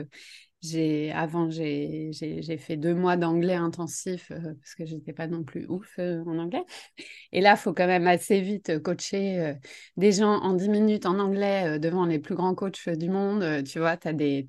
[0.60, 2.10] j'ai, avant, j'ai,
[2.58, 6.38] fait deux mois d'anglais intensif euh, parce que j'étais pas non plus ouf euh, en
[6.38, 6.64] anglais.
[7.32, 9.54] Et là, il faut quand même assez vite coacher euh,
[9.96, 13.62] des gens en dix minutes en anglais devant les plus grands coachs du monde.
[13.64, 14.46] tu vois, as des,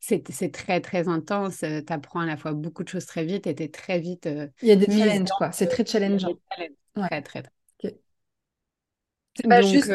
[0.00, 1.58] c'est, très, très intense.
[1.58, 4.28] tu apprends à la fois beaucoup de choses très vite et tu es très vite.
[4.62, 5.52] Il y a des challenges, quoi.
[5.52, 6.34] C'est très challengeant.
[6.94, 7.52] Très, très, très.
[9.36, 9.92] C'est pas juste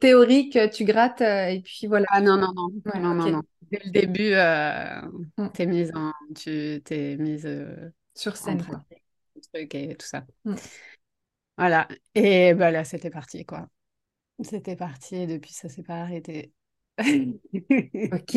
[0.00, 2.06] théorique, tu grattes et puis voilà.
[2.08, 2.68] Ah non, non, non.
[2.94, 5.02] non, non, non dès le début, euh,
[5.38, 5.48] mm.
[5.52, 8.84] t'es mise en, tu t'es mise euh, sur scène, quoi.
[9.52, 10.24] Truc et tout ça.
[10.44, 10.54] Mm.
[11.58, 11.88] Voilà.
[12.14, 13.68] Et bah là, c'était parti, quoi.
[14.42, 16.52] C'était parti et depuis, ça s'est pas arrêté.
[16.98, 18.36] ok.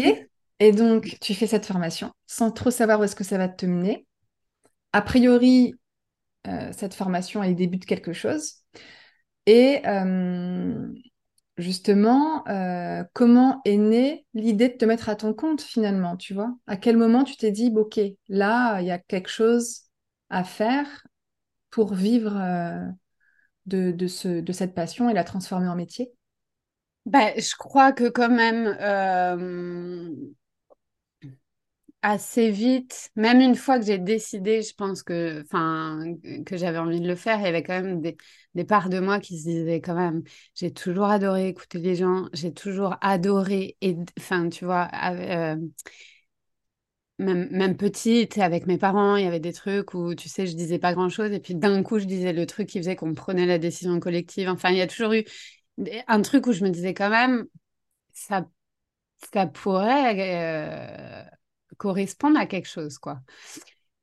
[0.60, 3.66] Et donc, tu fais cette formation sans trop savoir où est-ce que ça va te
[3.66, 4.06] mener.
[4.94, 5.76] A priori,
[6.48, 8.56] euh, cette formation, elle débute quelque chose.
[9.46, 9.82] Et
[11.58, 16.56] justement, euh, comment est née l'idée de te mettre à ton compte finalement, tu vois?
[16.68, 19.82] À quel moment tu t'es dit, ok, là, il y a quelque chose
[20.30, 21.08] à faire
[21.72, 22.86] pour vivre euh,
[23.68, 26.12] de, de, ce, de cette passion et la transformer en métier?
[27.06, 30.14] Bah, Je crois que quand même, euh,
[32.10, 36.04] assez vite, même une fois que j'ai décidé, je pense que, enfin,
[36.46, 38.16] que j'avais envie de le faire, il y avait quand même des,
[38.56, 40.24] des parts de moi qui se disaient quand même,
[40.56, 45.58] j'ai toujours adoré écouter les gens, j'ai toujours adoré, et, enfin, tu vois, euh,
[47.20, 50.56] même, même petite, avec mes parents, il y avait des trucs où, tu sais, je
[50.56, 53.46] disais pas grand-chose, et puis d'un coup, je disais le truc qui faisait qu'on prenait
[53.48, 54.50] la décision collective.
[54.50, 55.26] Enfin, il y a toujours eu
[56.08, 57.46] un truc où je me disais quand même,
[58.14, 58.48] ça,
[59.34, 61.24] ça pourrait...
[61.26, 61.37] Euh,
[61.78, 63.20] correspondre à quelque chose, quoi.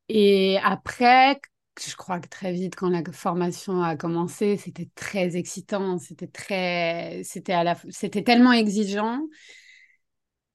[0.08, 1.40] Et après,
[1.84, 7.22] je crois que très vite, quand la formation a commencé, c'était très excitant, c'était très,
[7.24, 9.20] c'était à la, c'était tellement exigeant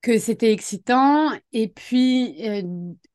[0.02, 1.32] que c'était excitant.
[1.52, 2.62] Et puis, euh,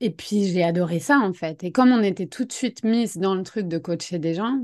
[0.01, 1.65] et puis j'ai adoré ça en fait.
[1.65, 4.61] Et comme on était tout de suite mise dans le truc de coacher des gens,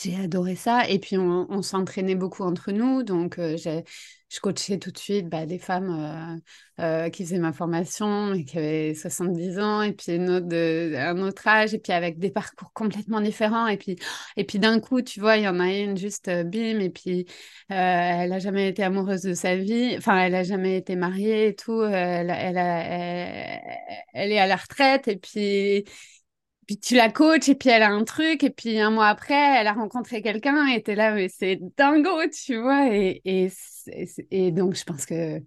[0.00, 0.88] j'ai adoré ça.
[0.88, 3.02] Et puis, on, s'entraînait beaucoup entre nous.
[3.02, 6.40] Donc, euh, je coachais tout de suite bah, des femmes
[7.12, 10.46] qui faisaient ma formation et qui avaient 70 ans, et puis une autre
[10.96, 13.66] un autre âge, et puis avec des parcours complètement différents.
[13.66, 13.96] Et puis,
[14.36, 17.26] et puis d'un coup, tu vois, il y en a une juste bim, et puis
[17.68, 19.94] elle n'a jamais été amoureuse de sa vie.
[19.98, 21.82] Enfin, elle n'a jamais été mariée et tout.
[21.82, 22.56] Elle, elle,
[24.14, 25.84] elle est à la retraite, et puis
[26.66, 29.34] puis tu la coaches et puis elle a un truc et puis un mois après
[29.34, 32.88] elle a rencontré quelqu'un et t'es là mais c'est dingo tu vois.
[32.94, 33.50] Et, et,
[34.30, 35.40] et, donc je pense que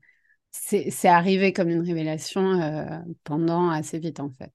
[0.51, 4.51] c'est arrivé comme une révélation euh, pendant assez vite en fait.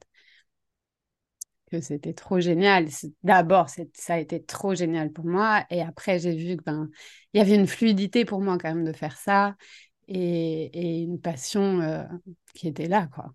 [1.71, 2.89] Que c'était trop génial.
[3.23, 5.65] D'abord ça a été trop génial pour moi.
[5.71, 6.91] Et après j'ai vu que ben
[7.33, 9.55] il y avait une fluidité pour moi quand même de faire ça
[10.09, 12.03] et, et une passion euh,
[12.55, 13.33] qui était là quoi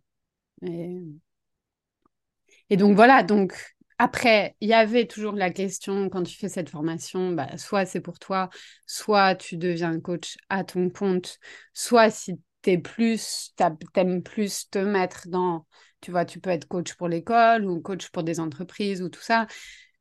[2.69, 3.54] et donc voilà, donc
[3.97, 8.01] après, il y avait toujours la question quand tu fais cette formation, bah, soit c'est
[8.01, 8.49] pour toi,
[8.86, 11.39] soit tu deviens coach à ton compte,
[11.73, 13.54] soit si tu plus,
[13.93, 15.65] t'aimes plus te mettre dans,
[16.01, 19.21] tu vois, tu peux être coach pour l'école ou coach pour des entreprises ou tout
[19.21, 19.47] ça.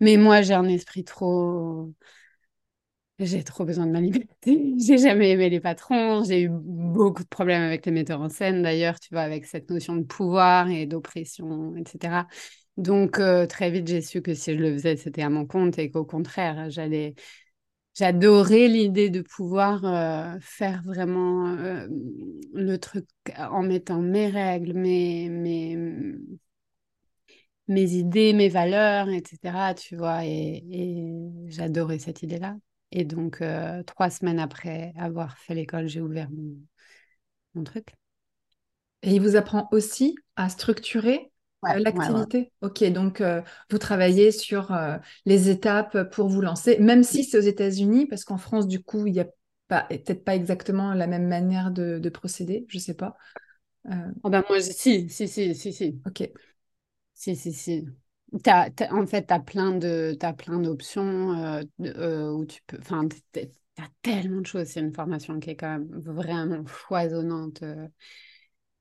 [0.01, 1.93] Mais moi, j'ai un esprit trop
[3.19, 4.75] j'ai trop besoin de ma liberté.
[4.79, 6.25] J'ai jamais aimé les patrons.
[6.25, 9.71] J'ai eu beaucoup de problèmes avec les metteurs en scène, d'ailleurs, tu vois, avec cette
[9.71, 12.27] notion de pouvoir et d'oppression, etc.
[12.77, 15.79] Donc, euh, très vite, j'ai su que si je le faisais, c'était à mon compte
[15.79, 17.15] et qu'au contraire, j'allais.
[17.97, 21.87] J'adorais l'idée de pouvoir euh, faire vraiment euh,
[22.55, 23.07] le truc
[23.39, 25.77] en mettant mes règles, mes, mes,
[27.69, 29.75] mes idées, mes valeurs, etc.
[29.75, 31.15] Tu vois, et, et
[31.49, 32.57] j'adorais cette idée-là.
[32.97, 37.89] Et donc, euh, trois semaines après avoir fait l'école, j'ai ouvert mon, truc.
[39.03, 41.33] Et il vous apprend aussi à structurer
[41.67, 42.53] euh, l'activité?
[42.63, 44.73] Ok, donc euh, vous travaillez sur
[45.27, 49.07] les étapes pour vous lancer, même si c'est aux États-Unis, parce qu'en France, du coup,
[49.09, 49.27] il n'y a
[49.69, 53.17] peut-être pas exactement la même manière de, procéder, je ne sais pas.
[54.23, 56.01] Oh ben moi, si, si, si, si, si.
[56.07, 56.31] Ok.
[57.13, 57.87] Si, si, si
[58.35, 62.79] en fait, tu as plein de, as plein d'options euh, euh, où tu peux.
[62.81, 64.67] Enfin, tu as tellement de choses.
[64.67, 67.63] C'est une formation qui est quand même vraiment foisonnante.
[67.63, 67.89] Euh.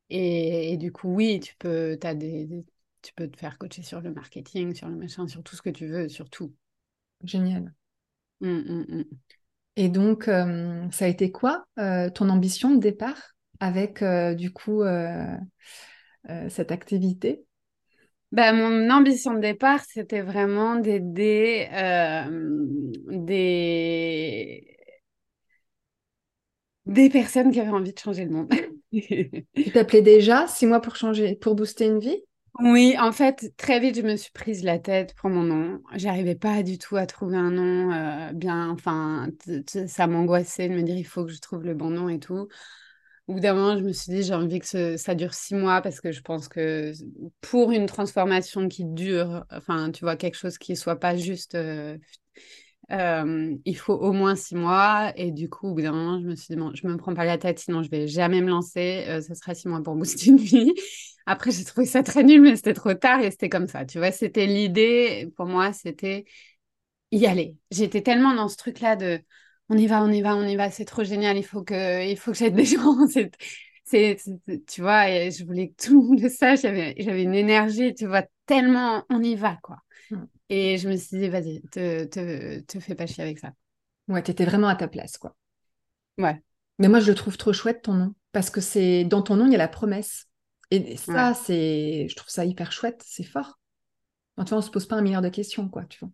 [0.10, 2.66] Et, du coup, oui, tu peux, as des,
[3.02, 5.70] tu peux te faire coacher sur le marketing, sur le machin, sur tout ce que
[5.70, 6.54] tu veux, sur tout.
[7.24, 7.74] Génial.
[8.42, 9.04] Mmh, mmh, mmh.
[9.76, 14.04] Et donc, ça a été quoi ton ambition de départ avec,
[14.36, 14.84] du coup,
[16.50, 17.44] cette activité?
[18.34, 22.26] Bah, mon ambition de départ, c'était vraiment d'aider euh,
[23.10, 24.68] des...
[26.86, 28.54] des personnes qui avaient envie de changer le monde.
[28.92, 32.24] tu t'appelais déjà six mois pour changer, pour booster une vie?
[32.60, 35.82] Oui, en fait, très vite, je me suis prise la tête pour mon nom.
[35.96, 38.70] J'arrivais pas du tout à trouver un nom euh, bien.
[38.70, 39.28] Enfin,
[39.88, 42.48] ça m'angoissait de me dire il faut que je trouve le bon nom et tout.
[43.28, 45.82] Au bout d'un moment, je me suis dit, j'ai envie que ça dure six mois
[45.82, 46.92] parce que je pense que
[47.42, 51.98] pour une transformation qui dure, enfin, tu vois, quelque chose qui soit pas juste, euh,
[52.92, 55.14] euh, il faut au moins six mois.
[55.16, 57.14] Et du coup, au bout d'un moment, je me suis dit, bon, je me prends
[57.14, 59.06] pas la tête, sinon je vais jamais me lancer.
[59.08, 60.74] Euh, ça sera six mois pour booster une vie.
[61.26, 63.86] Après, j'ai trouvé ça très nul, mais c'était trop tard et c'était comme ça.
[63.86, 66.26] Tu vois, c'était l'idée, pour moi, c'était
[67.12, 67.56] y aller.
[67.72, 69.22] J'étais tellement dans ce truc-là de
[69.74, 72.08] on y va, on y va, on y va, c'est trop génial, il faut que,
[72.10, 72.96] il faut que j'aide des gens.
[73.86, 74.18] C'est,
[74.68, 77.94] tu vois, et je voulais que tout le monde le sache, j'avais, j'avais une énergie,
[77.94, 79.78] tu vois, tellement on y va, quoi.
[80.10, 80.26] Hmm.
[80.50, 83.52] Et je me suis dit, vas-y, te, te, te fais pas chier avec ça.
[84.08, 85.36] Ouais, tu étais vraiment à ta place, quoi.
[86.18, 86.42] Ouais.
[86.80, 89.46] Mais moi, je le trouve trop chouette, ton nom, parce que c'est dans ton nom,
[89.46, 90.28] il y a la promesse.
[90.72, 93.60] Et ça, c'est, je trouve ça hyper chouette, c'est fort.
[94.38, 96.10] En tout on se pose pas un milliard de questions, quoi, tu vois.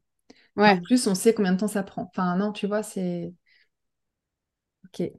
[0.57, 0.71] Ouais.
[0.71, 2.09] En plus, on sait combien de temps ça prend.
[2.13, 3.33] Enfin, non, tu vois, c'est.
[4.89, 5.11] Ok.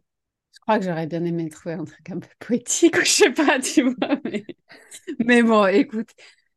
[0.52, 3.32] Je crois que j'aurais bien aimé trouver un truc un peu poétique ou je sais
[3.32, 4.20] pas, tu vois.
[5.20, 6.10] Mais, bon, écoute,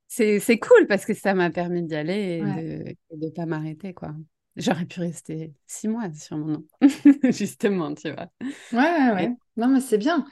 [0.08, 4.14] c'est cool parce que ça m'a permis d'y aller et de ne pas m'arrêter, quoi.
[4.56, 6.66] J'aurais pu rester six mois sur mon nom,
[7.32, 8.28] justement, tu vois.
[8.72, 10.26] Ouais, ouais, Non, mais c'est bien.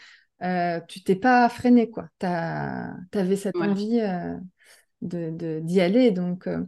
[0.44, 2.10] Euh, tu t'es pas freiné, quoi.
[2.20, 4.36] Tu avais cette envie euh,
[5.02, 6.12] de d'y aller.
[6.12, 6.66] Donc, euh,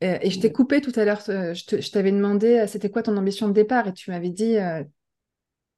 [0.00, 1.20] et je t'ai coupé tout à l'heure.
[1.20, 4.56] je t'avais demandé, c'était quoi ton ambition de départ Et tu m'avais dit,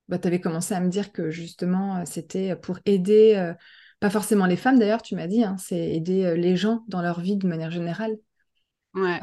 [0.09, 3.55] bah, tu avais commencé à me dire que justement, euh, c'était pour aider, euh,
[4.01, 7.03] pas forcément les femmes d'ailleurs, tu m'as dit, hein, c'est aider euh, les gens dans
[7.03, 8.17] leur vie de manière générale.
[8.95, 9.19] Ouais.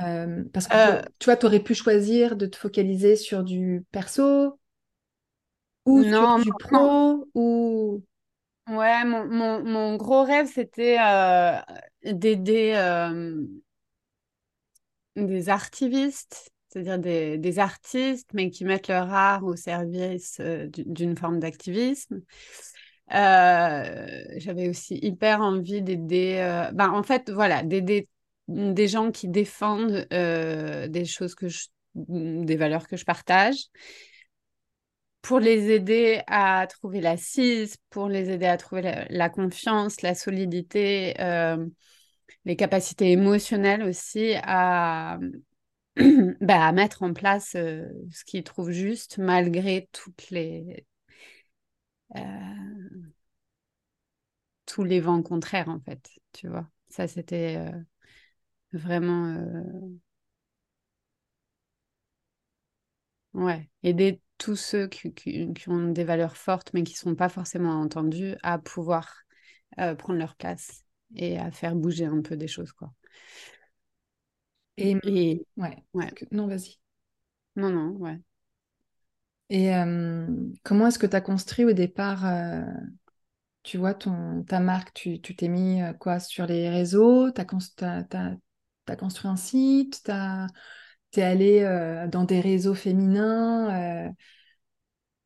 [0.52, 4.60] parce que tu vois, tu aurais pu choisir de te focaliser sur du perso
[5.86, 8.04] ou sur du pro ou...
[8.70, 10.98] Ouais, mon, mon, mon gros rêve, c'était
[12.04, 12.74] d'aider
[15.16, 22.22] des artivistes c'est-à-dire des, artistes, mais qui mettent leur art au service d'une forme d'activisme.
[23.10, 26.38] J'avais aussi hyper envie d'aider,
[26.74, 28.08] ben, en fait, voilà, d'aider
[28.48, 33.70] des gens qui défendent des choses que je, des valeurs que je partage
[35.22, 41.20] pour les aider à trouver l'assise, pour les aider à trouver la, confiance, la solidité,
[41.22, 41.66] euh,
[42.46, 45.20] les capacités émotionnelles aussi à,
[46.42, 49.90] bah, à mettre en place euh, ce qu'ils trouvent juste malgré
[50.32, 50.86] les,
[52.16, 53.12] euh,
[54.66, 56.68] tous les vents contraires en fait, tu vois.
[56.90, 57.58] Ça, c'était
[58.74, 59.38] vraiment...
[63.34, 65.14] Ouais, aider tous ceux qui,
[65.68, 69.22] ont des valeurs fortes mais qui ne sont pas forcément entendus à pouvoir
[69.80, 70.84] euh, prendre leur place
[71.16, 72.74] et à faire bouger un peu des choses.
[72.74, 72.92] Quoi.
[74.82, 76.08] Et, ouais, ouais.
[76.32, 76.80] non, vas-y.
[77.56, 78.20] Non, non, ouais.
[79.50, 80.28] Et euh,
[80.64, 82.64] comment est-ce que tu as construit au départ, euh,
[83.64, 87.32] tu vois, ton, ta marque Tu t'es mis quoi sur les réseaux?
[87.32, 90.10] Tu as, construit un site?
[91.12, 94.14] Tu es allé dans des réseaux féminins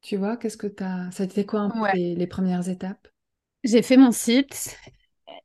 [0.06, 1.10] tu vois, qu'est-ce que tu as.
[1.12, 3.08] Ça a été quoi un peu les, premières étapes?
[3.64, 4.78] J'ai fait mon site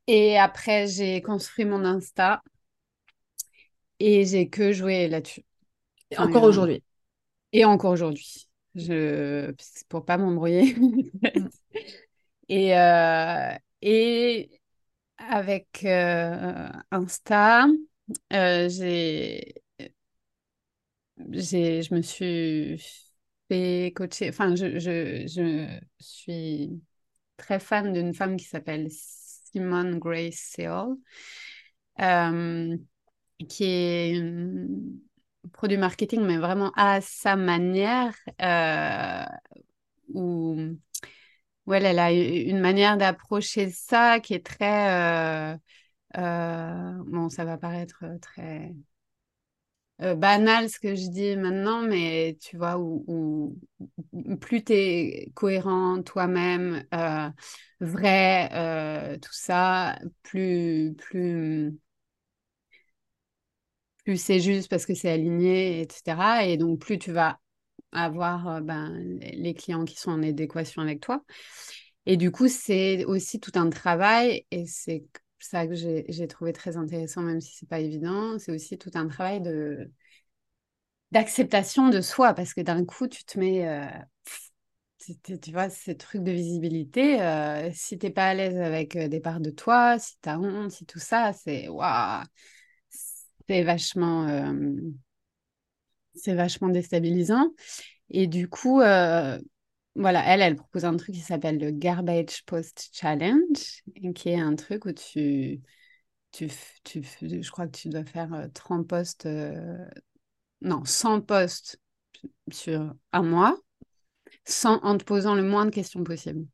[0.07, 2.42] et après j'ai construit mon Insta
[4.00, 5.44] et j'ai que joué là-dessus.
[6.10, 6.82] Et encore aujourd'hui.
[7.52, 8.48] Et encore aujourd'hui.
[8.74, 9.52] Je...
[9.88, 10.74] Pour pas m'embrouiller.
[10.74, 11.10] Mm.
[12.48, 14.50] et, euh, et
[15.18, 17.66] avec euh, Insta,
[18.32, 19.54] euh, j'ai...
[21.18, 22.82] je me suis
[23.94, 24.28] coacher.
[24.28, 26.80] Enfin, je, je, je, suis
[27.36, 30.56] très fan d'une femme qui s'appelle Simone Grace
[32.00, 32.76] euh,
[33.48, 34.20] qui est
[35.53, 39.24] produit marketing, mais vraiment à sa manière, euh,
[40.14, 40.57] où,
[41.66, 45.53] où elle, a une manière d'approcher ça qui est très.
[46.18, 48.74] Euh, bon, ça va paraître très
[50.03, 53.57] euh, banal ce que je dis maintenant, mais tu vois, où,
[54.40, 57.29] plus tu es cohérent toi-même, euh,
[57.81, 61.79] vrai, euh, tout ça, plus, plus,
[64.04, 66.46] plus c'est juste parce que c'est aligné, etc.
[66.46, 67.38] Et donc, plus tu vas
[67.92, 71.24] avoir ben, les clients qui sont en adéquation avec toi.
[72.06, 75.04] Et du coup, c'est aussi tout un travail et c'est
[75.38, 78.38] ça que j'ai trouvé très intéressant, même si c'est pas évident.
[78.38, 79.90] C'est aussi tout un travail de
[81.12, 83.86] d'acceptation de soi, parce que d'un coup, tu te mets, euh,
[85.42, 87.20] tu vois, ces trucs de visibilité.
[87.22, 90.38] Euh, si t'es pas à l'aise avec euh, des parts de toi, si tu as
[90.38, 92.24] honte, si tout ça, c'est waouh,
[93.50, 94.28] c'est vachement,
[96.14, 97.48] c'est vachement déstabilisant.
[98.10, 98.80] Et du coup,
[99.96, 103.82] voilà, elle, elle propose un truc qui s'appelle le Garbage Post Challenge,
[104.14, 105.60] qui est un truc où tu,
[106.30, 106.48] tu,
[106.84, 109.76] tu je crois que tu dois faire 30 posts, euh,
[110.62, 111.80] non, 100 posts
[112.52, 113.58] sur un mois,
[114.44, 116.46] sans, en te posant le moins de questions possible,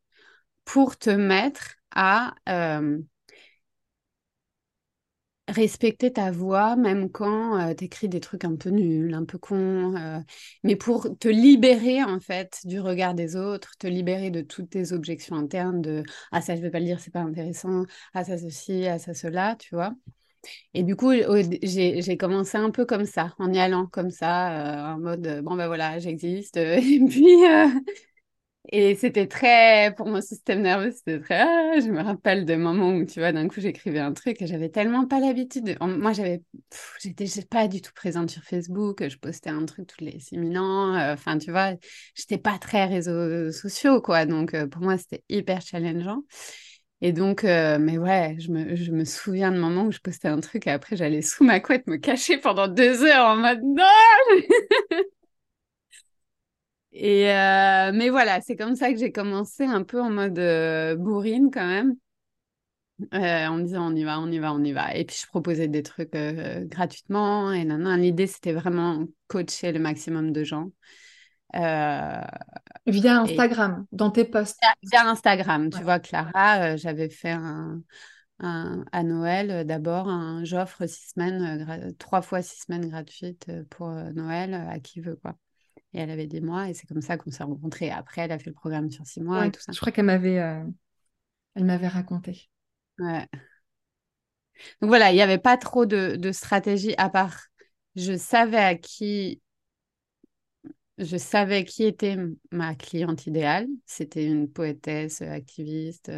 [0.64, 2.98] pour te mettre à euh,
[5.48, 9.38] respecter ta voix, même quand euh, tu écris des trucs un peu nuls, un peu
[9.38, 10.18] cons, euh,
[10.64, 14.92] mais pour te libérer en fait du regard des autres, te libérer de toutes tes
[14.92, 18.38] objections internes de ah ça je vais pas le dire, c'est pas intéressant, ah ça
[18.38, 19.94] ceci, ah ça cela, tu vois.
[20.74, 21.12] Et du coup,
[21.62, 25.56] j'ai commencé un peu comme ça, en y allant comme ça, euh, en mode bon
[25.56, 26.56] ben voilà, j'existe.
[26.58, 27.26] et puis
[28.68, 32.90] et c'était très, pour mon système nerveux, c'était très, ah, je me rappelle de moments
[32.90, 35.76] où, tu vois, d'un coup, j'écrivais un truc et j'avais tellement pas l'habitude.
[35.80, 36.42] Moi, j'avais,
[37.00, 40.94] j'étais pas du tout présente sur Facebook, je postais un truc tous les six ans.
[40.96, 41.74] Euh, enfin, tu vois,
[42.14, 44.26] j'étais pas très réseaux sociaux, quoi.
[44.26, 46.22] Donc, euh, pour moi, c'était hyper challengeant.
[47.02, 50.28] Et donc, euh, mais ouais, je me, je me, souviens de moments où je postais
[50.28, 53.60] un truc et après, j'allais sous ma couette me cacher pendant deux heures en mode
[53.62, 53.84] non
[56.98, 60.96] Et euh, mais voilà, c'est comme ça que j'ai commencé un peu en mode euh,
[60.96, 61.94] bourrine quand même,
[63.12, 64.94] euh, en me disant on y va, on y va, on y va.
[64.96, 66.16] Et puis je proposais des trucs
[66.70, 67.52] gratuitement.
[67.52, 70.70] Et non, l'idée c'était vraiment coacher le maximum de gens.
[71.52, 74.58] Via Instagram, dans tes posts.
[74.82, 77.82] Via Instagram, tu vois, Clara, j'avais fait un,
[78.40, 80.10] à Noël d'abord,
[80.44, 85.36] j'offre six semaines, trois fois six semaines gratuites pour Noël à qui veut quoi.
[85.92, 87.90] Et elle avait des mois et c'est comme ça qu'on s'est rencontrés.
[87.90, 89.72] Après, elle a fait le programme sur six mois et tout ça.
[89.72, 90.64] Je crois qu'elle m'avait, euh,
[91.54, 92.50] elle m'avait raconté.
[92.98, 93.26] Ouais.
[94.80, 97.38] Donc voilà, il n'y avait pas trop de, de, stratégie à part
[97.94, 99.40] je savais à qui
[100.98, 102.16] je savais qui était
[102.50, 103.66] ma cliente idéale.
[103.84, 106.10] C'était une poétesse, activiste.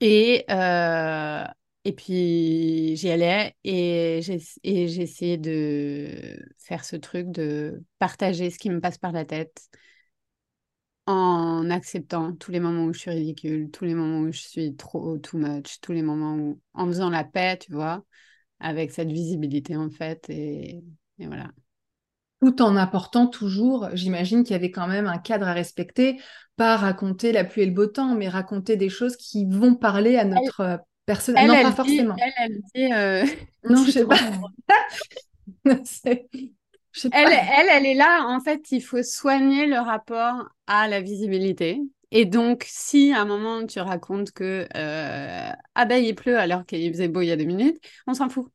[0.00, 1.44] Et, euh,
[1.88, 8.78] et puis j'y allais et j'essayais de faire ce truc de partager ce qui me
[8.78, 9.70] passe par la tête
[11.06, 14.76] en acceptant tous les moments où je suis ridicule, tous les moments où je suis
[14.76, 18.04] trop too much, tous les moments où en faisant la paix, tu vois,
[18.60, 20.84] avec cette visibilité en fait et,
[21.18, 21.50] et voilà.
[22.42, 26.20] Tout en apportant toujours, j'imagine qu'il y avait quand même un cadre à respecter,
[26.56, 30.16] pas raconter la pluie et le beau temps, mais raconter des choses qui vont parler
[30.16, 31.34] à notre personne.
[31.34, 32.16] Non, pas forcément.
[32.18, 32.92] Elle, elle dit.
[32.92, 33.24] Euh,
[33.68, 34.16] non, je sais pas.
[37.12, 38.26] Elle, elle, elle est là.
[38.26, 41.80] En fait, il faut soigner le rapport à la visibilité.
[42.10, 46.66] Et donc, si à un moment tu racontes que euh, ah ben il pleut alors
[46.66, 47.78] qu'il faisait beau il y a deux minutes,
[48.08, 48.48] on s'en fout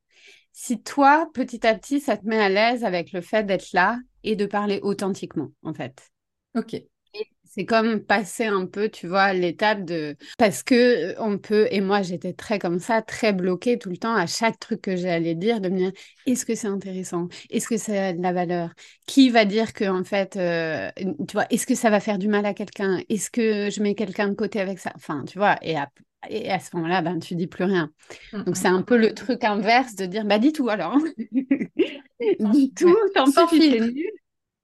[0.53, 3.99] si toi, petit à petit, ça te met à l'aise avec le fait d'être là
[4.23, 6.11] et de parler authentiquement, en fait.
[6.55, 6.75] Ok.
[7.55, 11.81] C'est comme passer un peu, tu vois, l'étape de parce que euh, on peut et
[11.81, 15.35] moi j'étais très comme ça, très bloquée tout le temps à chaque truc que j'allais
[15.35, 15.91] dire de me dire
[16.25, 18.71] est-ce que c'est intéressant, est-ce que ça a de la valeur,
[19.05, 22.27] qui va dire que en fait, euh, tu vois, est-ce que ça va faire du
[22.27, 25.55] mal à quelqu'un, est-ce que je mets quelqu'un de côté avec ça, enfin, tu vois,
[25.61, 25.75] et,
[26.29, 27.91] et à ce moment-là, ben, tu dis plus rien.
[28.31, 28.75] Mmh, Donc, c'est mmh.
[28.75, 30.97] un peu le truc inverse de dire, bah, dis tout alors.
[31.31, 34.05] dis tout, tant pis,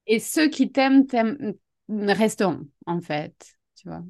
[0.08, 1.54] Et ceux qui t'aiment, t'aiment,
[1.90, 4.04] resteront, en fait, tu vois.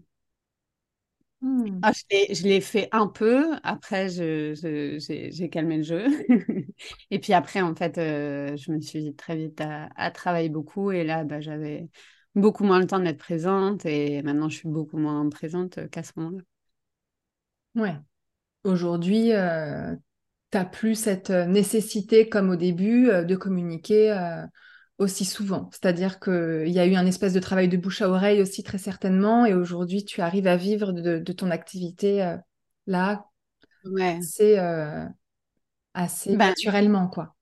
[1.42, 1.80] Mmh.
[1.84, 6.06] Ah, je l'ai fait un peu, après j'ai calmé le jeu.
[7.12, 10.92] et puis après, en fait, euh, je me suis très vite à, à travailler beaucoup.
[10.92, 11.88] Et là, bah, j'avais
[12.36, 13.86] beaucoup moins le temps d'être présente.
[13.86, 16.44] Et maintenant, je suis beaucoup moins présente qu'à ce moment-là.
[17.76, 17.96] Ouais.
[18.66, 19.96] Aujourd'hui, euh,
[20.52, 24.12] tu n'as plus cette euh, nécessité, comme au début, euh, de communiquer
[25.00, 25.70] aussi souvent.
[25.72, 28.78] C'est-à-dire qu'il y a eu un espèce de travail de bouche à oreille aussi, très
[28.78, 32.38] certainement, et aujourd'hui, tu arrives à vivre de, ton activité
[32.86, 33.26] là,
[33.86, 34.20] Ouais.
[34.22, 34.58] c'est
[35.94, 37.36] assez ben naturellement, quoi.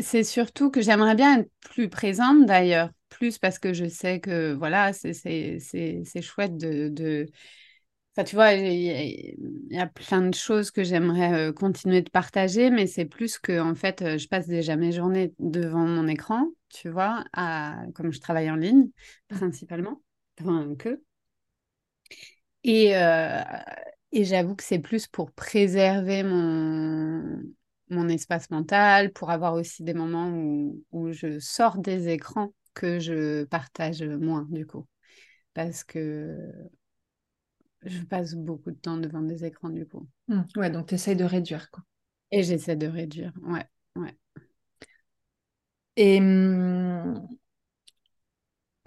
[0.00, 4.52] c'est surtout que j'aimerais bien être plus présente d'ailleurs, plus parce que je sais que
[4.52, 5.12] voilà, c'est
[5.60, 7.26] c'est chouette de,
[8.14, 12.68] Enfin, tu vois, il y, a plein de choses que j'aimerais euh, continuer de partager,
[12.70, 16.46] mais c'est plus que, en fait, euh, je passe déjà mes journées devant mon écran,
[16.68, 17.24] tu vois,
[17.94, 18.90] comme je travaille en ligne,
[19.28, 20.02] principalement,
[20.40, 21.02] enfin, que.
[22.64, 23.42] Et, euh,
[24.12, 27.42] et j'avoue que c'est plus pour préserver mon,
[27.90, 32.98] mon espace mental, pour avoir aussi des moments où, où je sors des écrans que
[33.00, 34.86] je partage moins, du coup.
[35.54, 36.38] Parce que
[37.84, 40.06] je passe beaucoup de temps devant des écrans du coup.
[40.28, 40.42] Mmh.
[40.56, 41.82] ouais, donc tu essayes de réduire quoi.
[42.30, 43.66] Et j'essaie de réduire, ouais,
[43.96, 44.16] ouais.
[45.96, 47.28] Et mmh,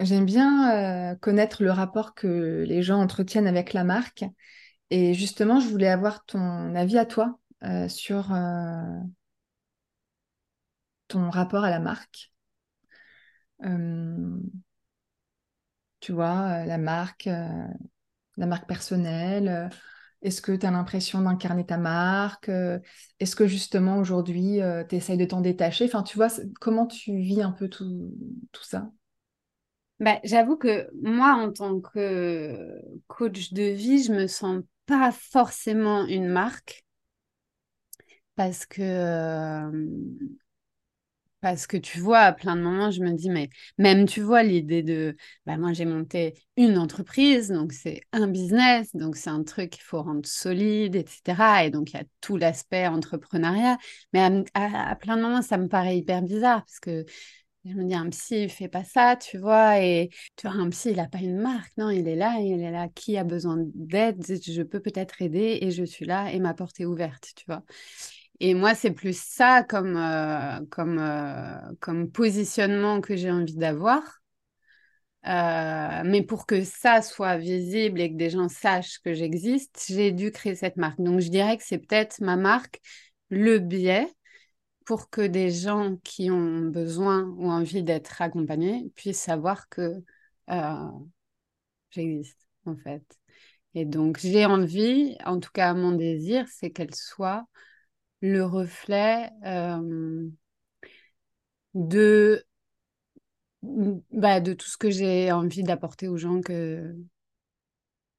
[0.00, 4.24] j'aime bien euh, connaître le rapport que les gens entretiennent avec la marque.
[4.90, 9.00] Et justement, je voulais avoir ton avis à toi euh, sur euh,
[11.08, 12.32] ton rapport à la marque.
[16.00, 17.28] tu vois, la marque,
[18.36, 19.68] la marque personnelle euh,
[20.22, 22.78] Est-ce que tu as l'impression d'incarner ta marque euh,
[23.20, 25.84] Est-ce que justement aujourd'hui, euh, tu essayes de t'en détacher?
[25.86, 26.28] Enfin, tu vois,
[26.60, 28.12] comment tu vis un peu tout,
[28.62, 28.90] ça?
[29.98, 36.04] Bah, J'avoue que moi, en tant que coach de vie, je me sens pas forcément
[36.06, 36.84] une marque
[38.34, 38.82] parce que
[41.46, 44.42] parce que tu vois, à plein de moments, je me dis, mais même tu vois
[44.42, 45.16] l'idée de,
[45.46, 49.84] bah, moi j'ai monté une entreprise, donc c'est un business, donc c'est un truc qu'il
[49.84, 51.64] faut rendre solide, etc.
[51.64, 53.78] Et donc il y a tout l'aspect entrepreneuriat.
[54.12, 57.04] Mais à, plein de moments, ça me paraît hyper bizarre parce que
[57.64, 59.80] je me dis, un psy, il fait pas ça, tu vois.
[59.80, 62.60] Et tu vois, un psy, il n'a pas une marque, non, il est là, il
[62.60, 62.88] est là.
[62.88, 64.24] Qui a besoin d'aide?
[64.26, 67.62] Je peux peut-être aider et je suis là et ma porte est ouverte, tu vois.
[68.40, 74.02] Et moi, c'est plus ça comme, euh, comme, euh, comme positionnement que j'ai envie d'avoir.
[75.26, 80.12] Euh, mais pour que ça soit visible et que des gens sachent que j'existe, j'ai
[80.12, 81.00] dû créer cette marque.
[81.00, 82.80] Donc, je dirais que c'est peut-être ma marque,
[83.30, 84.06] le biais,
[84.84, 89.94] pour que des gens qui ont besoin ou envie d'être accompagnés puissent savoir que
[91.90, 93.02] j'existe, en fait.
[93.74, 97.46] Et donc, j'ai envie, en tout cas, mon désir, c'est qu'elle soit
[98.20, 100.28] le reflet euh,
[101.74, 102.44] de,
[103.62, 106.96] bah, de tout ce que j'ai envie d'apporter aux gens que,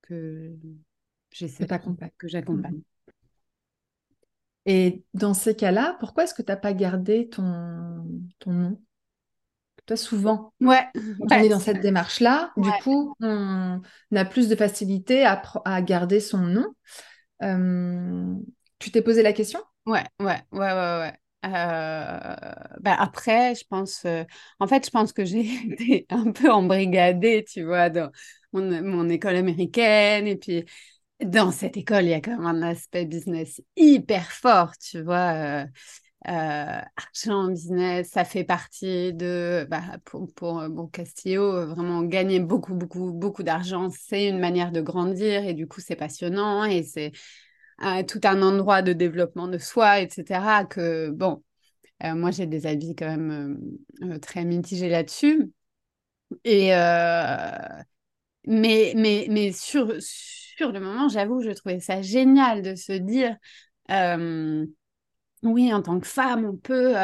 [0.03, 0.53] que
[1.31, 1.67] j'essaie
[2.17, 2.75] que j'accompagne.
[2.75, 2.81] Mmh.
[4.65, 8.05] Et dans ces cas-là, pourquoi est-ce que tu n'as pas gardé ton,
[8.39, 8.81] ton nom?
[9.85, 10.85] Toi, souvent, ouais.
[10.93, 13.81] quand on est dans cette démarche-là, du coup, on
[14.13, 16.75] a plus de facilité à, à garder son nom.
[17.41, 18.35] Euh,
[18.79, 19.61] tu t'es posé la question?
[19.87, 21.13] Ouais, ouais, ouais, ouais, ouais.
[21.45, 22.35] Euh,
[22.81, 24.23] bah après, je pense, euh,
[24.59, 25.39] en fait, je pense que j'ai
[25.71, 28.11] été un peu embrigadée, tu vois, dans
[28.51, 30.27] mon, école américaine.
[30.27, 30.65] Et puis,
[31.23, 35.65] dans cette école, il y a quand même un aspect business hyper fort, tu vois.
[36.27, 42.73] Euh, argent, business, ça fait partie de, bah, pour, pour bon, Castillo, vraiment gagner beaucoup,
[42.75, 47.13] beaucoup, beaucoup d'argent, c'est une manière de grandir et du coup, c'est passionnant et c'est
[48.07, 50.65] tout un endroit de développement de soi, etc.
[50.65, 51.43] Que bon,
[52.03, 53.59] euh, moi j'ai des avis quand même
[54.01, 55.51] euh, euh, très mitigés là-dessus.
[56.43, 56.69] Et
[58.45, 63.35] mais mais mais sur sur le moment, j'avoue, je trouvais ça génial de se dire
[65.43, 66.95] oui, en tant que femme, on peut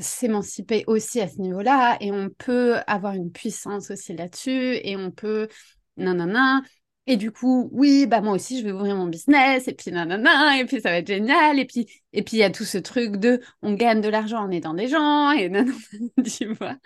[0.00, 5.10] s'émanciper aussi à ce niveau-là et on peut avoir une puissance aussi là-dessus et on
[5.10, 5.48] peut
[5.96, 6.62] nanana
[7.06, 10.58] et du coup, oui, bah moi aussi, je vais ouvrir mon business, et puis nanana,
[10.58, 12.78] et puis ça va être génial, et puis et puis il y a tout ce
[12.78, 15.72] truc de on gagne de l'argent en aidant des gens, et nanana,
[16.24, 16.76] tu vois.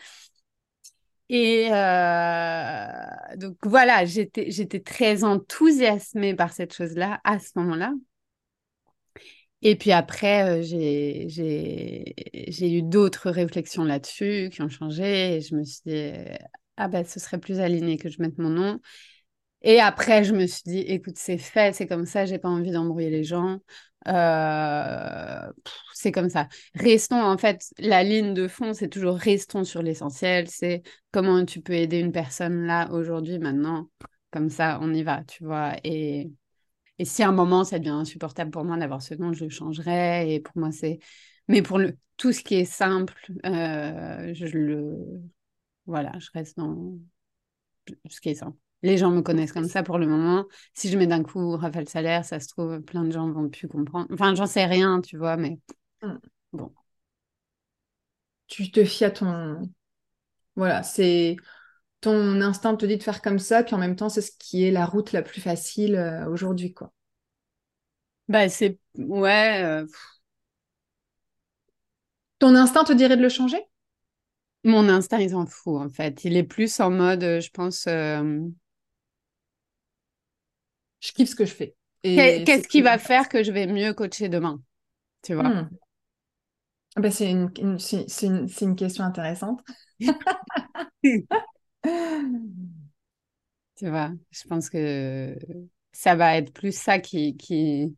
[1.29, 7.93] Et euh, donc voilà, j'étais très enthousiasmée par cette chose-là à ce moment-là.
[9.63, 15.55] Et puis après, euh, j'ai j'ai eu d'autres réflexions là-dessus qui ont changé, et je
[15.57, 16.13] me suis dit,
[16.77, 18.81] ah ben, ce serait plus aligné que je mette mon nom.
[19.63, 22.71] Et après, je me suis dit, écoute, c'est fait, c'est comme ça, j'ai pas envie
[22.71, 23.59] d'embrouiller les gens.
[24.07, 25.53] Euh,
[25.95, 26.49] c'est comme ça.
[26.75, 30.49] Restons, en fait, la ligne de fond, c'est toujours restons sur l'essentiel.
[30.49, 33.89] C'est comment tu peux aider une personne là, aujourd'hui, maintenant.
[34.31, 35.75] Comme ça, on y va, tu vois.
[35.85, 36.31] Et,
[36.99, 39.51] et si à un moment, ça devient insupportable pour moi d'avoir ce nom, je le
[39.51, 40.35] changerai.
[40.35, 40.99] Et pour moi, c'est.
[41.49, 41.97] Mais pour le...
[42.17, 43.15] tout ce qui est simple,
[43.47, 44.97] euh, je le.
[45.87, 46.99] Voilà, je reste dans
[48.11, 48.57] ce qui est simple.
[48.87, 50.45] Les gens me connaissent comme ça pour le moment.
[50.73, 53.67] Si je mets d'un coup Raphaël Salaire, ça se trouve, plein de gens vont plus
[53.67, 54.07] comprendre.
[54.13, 55.59] Enfin, j'en sais rien, tu vois, mais
[56.03, 56.15] mm.
[56.53, 56.73] bon.
[58.47, 59.69] Tu te fies à ton.
[60.55, 61.35] Voilà, c'est.
[62.01, 64.63] Ton instinct te dit de faire comme ça, puis en même temps, c'est ce qui
[64.65, 66.93] est la route la plus facile euh, aujourd'hui, quoi.
[68.29, 68.79] Bah, c'est.
[68.95, 69.65] Ouais.
[69.65, 69.85] Euh,
[72.39, 73.59] ton instinct te dirait de le changer?
[74.63, 76.25] Mon instinct, il s'en fout, en fait.
[76.25, 77.89] Il est plus en mode, euh, je pense
[81.07, 81.75] je kiffe ce que je fais.
[82.03, 84.61] Qu'est-ce qui va faire que je vais mieux coacher demain
[85.23, 85.49] Tu vois?
[85.49, 85.71] Hmm.
[86.97, 87.79] ah ben, C'est une, une,
[88.23, 89.61] une, une, question intéressante.
[90.01, 91.27] tu
[93.83, 95.37] vois, je pense que
[95.93, 97.97] ça va être plus ça qui, qui,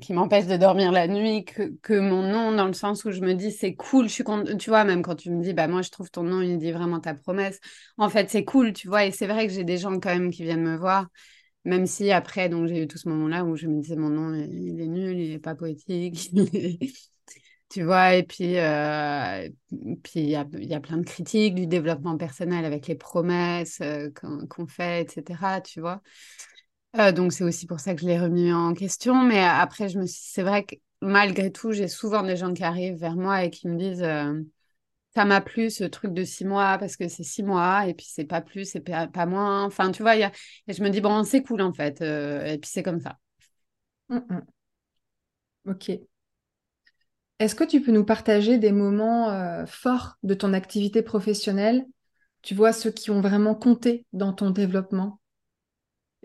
[0.00, 3.20] qui m'empêche de dormir la nuit que, que, mon nom, dans le sens où je
[3.20, 4.24] me dis c'est cool, je suis
[4.58, 6.72] tu vois, même quand tu me dis bah moi je trouve ton nom, il dit
[6.72, 7.60] vraiment ta promesse.
[7.96, 10.30] En fait, c'est cool, tu vois, et c'est vrai que j'ai des gens quand même
[10.30, 11.06] qui viennent me voir,
[11.64, 14.34] même si après, donc j'ai eu tout ce moment-là où je me disais mon nom,
[14.34, 16.30] il est nul, il est pas poétique,
[17.70, 19.48] tu vois, et puis euh,
[20.02, 23.80] puis il y a, y a, plein de critiques du développement personnel avec les promesses
[23.80, 24.10] euh,
[24.48, 26.02] qu'on fait, etc., tu vois.
[26.98, 29.22] Euh, donc c'est aussi pour ça que je l'ai remis en question.
[29.22, 30.22] Mais après, je me suis...
[30.22, 33.68] c'est vrai que malgré tout, j'ai souvent des gens qui arrivent vers moi et qui
[33.68, 34.40] me disent euh,
[35.14, 38.06] ça m'a plu ce truc de six mois parce que c'est six mois et puis
[38.08, 39.64] c'est pas plus, c'est pas, moins.
[39.64, 40.30] Enfin, tu vois, et
[40.68, 42.00] je me dis bon, c'est cool en fait.
[42.02, 43.18] Euh, et puis c'est comme ça.
[44.08, 44.40] Mmh, mmh.
[45.66, 46.06] Ok.
[47.38, 51.84] Est-ce que tu peux nous partager des moments forts de ton activité professionnelle?
[52.42, 55.18] Tu vois, ceux qui ont vraiment compté dans ton développement?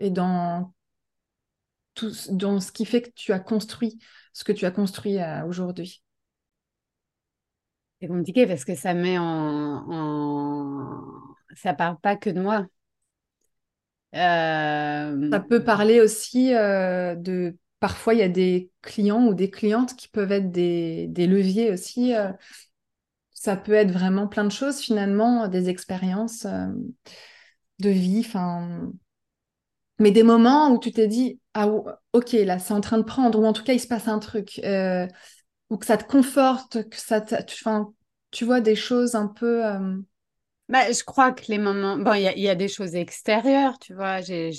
[0.02, 0.72] Et dans
[1.94, 3.98] tout dans ce qui fait que tu as construit
[4.32, 6.02] ce que tu as construit euh, aujourd'hui
[8.00, 11.34] C'est compliqué parce que ça met en, en...
[11.54, 12.66] ça parle pas que de moi.
[14.14, 19.50] Euh, ça peut parler aussi euh, de parfois il y a des clients ou des
[19.50, 22.12] clientes qui peuvent être des, des leviers aussi.
[23.32, 26.46] ça peut être vraiment plein de choses finalement, des expériences
[27.78, 28.20] de vie.
[28.20, 28.92] Enfin,
[29.98, 31.68] mais des moments où tu t'es dit, ah
[32.12, 34.18] ok, là c'est en train de prendre, ou en tout cas il se passe un
[34.18, 35.06] truc, euh,
[35.70, 37.20] ou que ça te conforte, que ça
[38.32, 39.64] tu vois des choses un peu...
[39.64, 39.98] Euh,
[40.68, 41.98] bah, je crois que les moments...
[41.98, 44.22] Bon, il y, a des choses extérieures, tu vois.
[44.22, 44.50] J'ai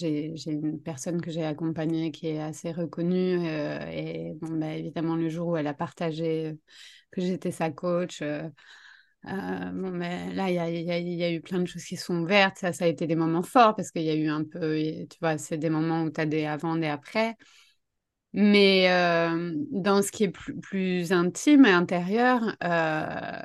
[0.45, 3.47] une personne que j'ai accompagnée qui est assez reconnue.
[3.47, 6.55] Euh, et bon, bah, évidemment, le jour où elle a partagé
[7.11, 8.21] que j'étais sa coach,
[9.25, 12.57] euh, bon, mais là, il y a, eu plein de choses qui sont ouvertes.
[12.57, 14.77] Ça, ça a été des moments forts parce qu'il y a eu un peu,
[15.09, 17.35] tu vois, c'est des moments où tu as des avant, des après.
[18.33, 23.41] Mais euh, dans ce qui est plus, plus intime et intérieur, euh,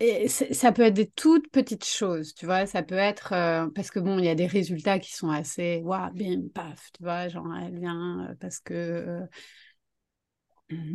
[0.00, 2.66] et ça peut être des toutes petites choses, tu vois.
[2.66, 3.30] Ça peut être
[3.74, 7.04] parce que bon, il y a des résultats qui sont assez, waouh, bim, paf, tu
[7.04, 7.28] vois.
[7.28, 9.20] Genre, elle vient parce que,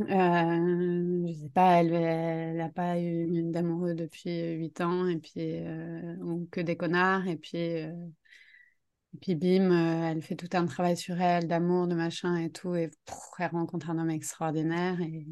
[0.07, 5.59] je sais pas, elle n'a pas eu d'amoureux depuis 8 ans, et puis,
[6.21, 7.86] ou que des connards, et puis.
[9.13, 12.51] Et puis bim, euh, elle fait tout un travail sur elle, d'amour, de machin et
[12.51, 12.91] tout, et
[13.39, 14.99] elle rencontre un homme extraordinaire.
[15.01, 15.28] Et,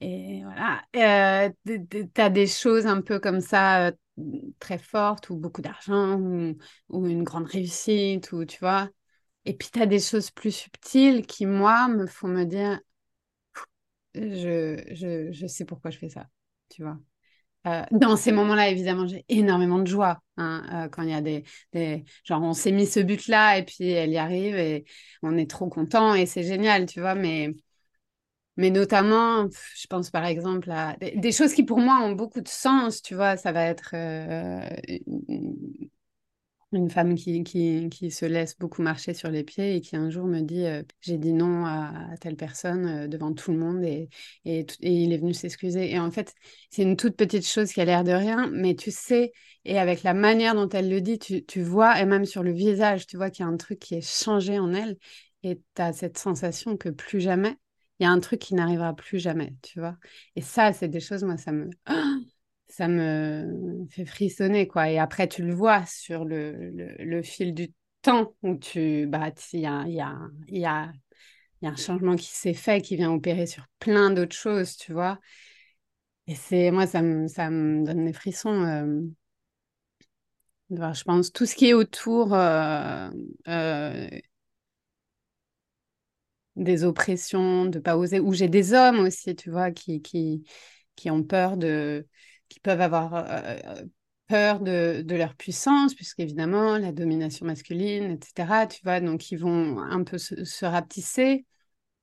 [0.00, 0.82] et voilà.
[0.94, 3.92] Euh, tu as des choses un peu comme ça, euh,
[4.60, 6.18] très fortes, ou beaucoup d'argent,
[6.88, 8.88] ou, une grande réussite, ou tu vois.
[9.46, 12.80] Et puis tu as des choses plus subtiles qui, moi, me font me dire,
[14.16, 16.28] je, je, je sais pourquoi je fais ça,
[16.68, 16.98] tu vois.
[17.66, 20.20] Euh, dans ces moments-là, évidemment, j'ai énormément de joie.
[20.36, 23.64] Hein, euh, quand il y a des, des, Genre, on s'est mis ce but-là et
[23.64, 24.84] puis elle y arrive et
[25.22, 27.14] on est trop content et c'est génial, tu vois.
[27.16, 27.54] Mais,
[28.56, 32.48] mais notamment, je pense par exemple à des, choses qui pour moi ont beaucoup de
[32.48, 33.36] sens, tu vois.
[33.36, 34.60] Ça va être euh,
[36.72, 40.10] une femme qui, qui, qui, se laisse beaucoup marcher sur les pieds et qui un
[40.10, 43.84] jour me dit euh, j'ai dit non à, telle personne euh, devant tout le monde
[43.84, 44.08] et,
[44.44, 45.92] et, il est venu s'excuser.
[45.92, 46.34] Et en fait,
[46.70, 49.32] c'est une toute petite chose qui a l'air de rien, mais tu sais,
[49.64, 52.52] et avec la manière dont elle le dit, tu, tu vois, et même sur le
[52.52, 54.96] visage, tu vois qu'il y a un truc qui est changé en elle
[55.42, 57.56] et tu as cette sensation que plus jamais,
[57.98, 59.96] il y a un truc qui n'arrivera plus jamais, tu vois.
[60.34, 61.70] Et ça, c'est des choses, moi, ça me
[62.68, 64.90] ça me fait frissonner, quoi.
[64.90, 69.60] Et après, tu le vois sur le, le, fil du temps où tu, bah, il
[69.60, 70.14] y a, y, a,
[70.48, 70.92] y, a,
[71.62, 74.92] y a un changement qui s'est fait, qui vient opérer sur plein d'autres choses, tu
[74.92, 75.18] vois.
[76.26, 78.62] Et c'est, moi, ça me, ça me donne des frissons.
[78.64, 79.00] Euh,
[80.70, 83.08] je pense tout ce qui est autour euh,
[83.48, 84.08] euh,
[86.56, 90.44] des oppressions, de pas oser, ou j'ai des hommes aussi, tu vois, qui, qui,
[90.96, 92.06] qui ont peur de
[92.48, 93.24] qui peuvent avoir euh,
[93.64, 93.84] euh,
[94.28, 100.04] peur de, leur puissance, puisqu'évidemment, la domination masculine, etc., tu vois, donc ils vont un
[100.04, 101.46] peu se, se rapetisser.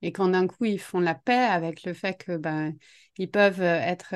[0.02, 2.74] Et quand d'un coup, ils font la paix avec le fait que ben,
[3.18, 4.14] ils peuvent euh, être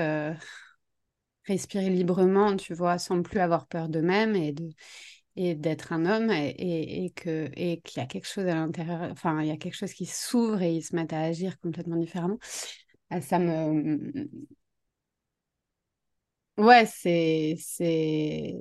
[1.45, 4.69] respirer librement, tu vois, sans plus avoir peur d'eux-mêmes et de
[5.37, 9.01] et d'être un homme et, et, que et qu'il y a quelque chose à l'intérieur
[9.11, 11.95] enfin il y a quelque chose qui s'ouvre et ils se mettent à agir complètement
[11.95, 12.39] différemment
[13.11, 14.27] ah, ça me
[16.57, 18.55] Ouais, c'est c'est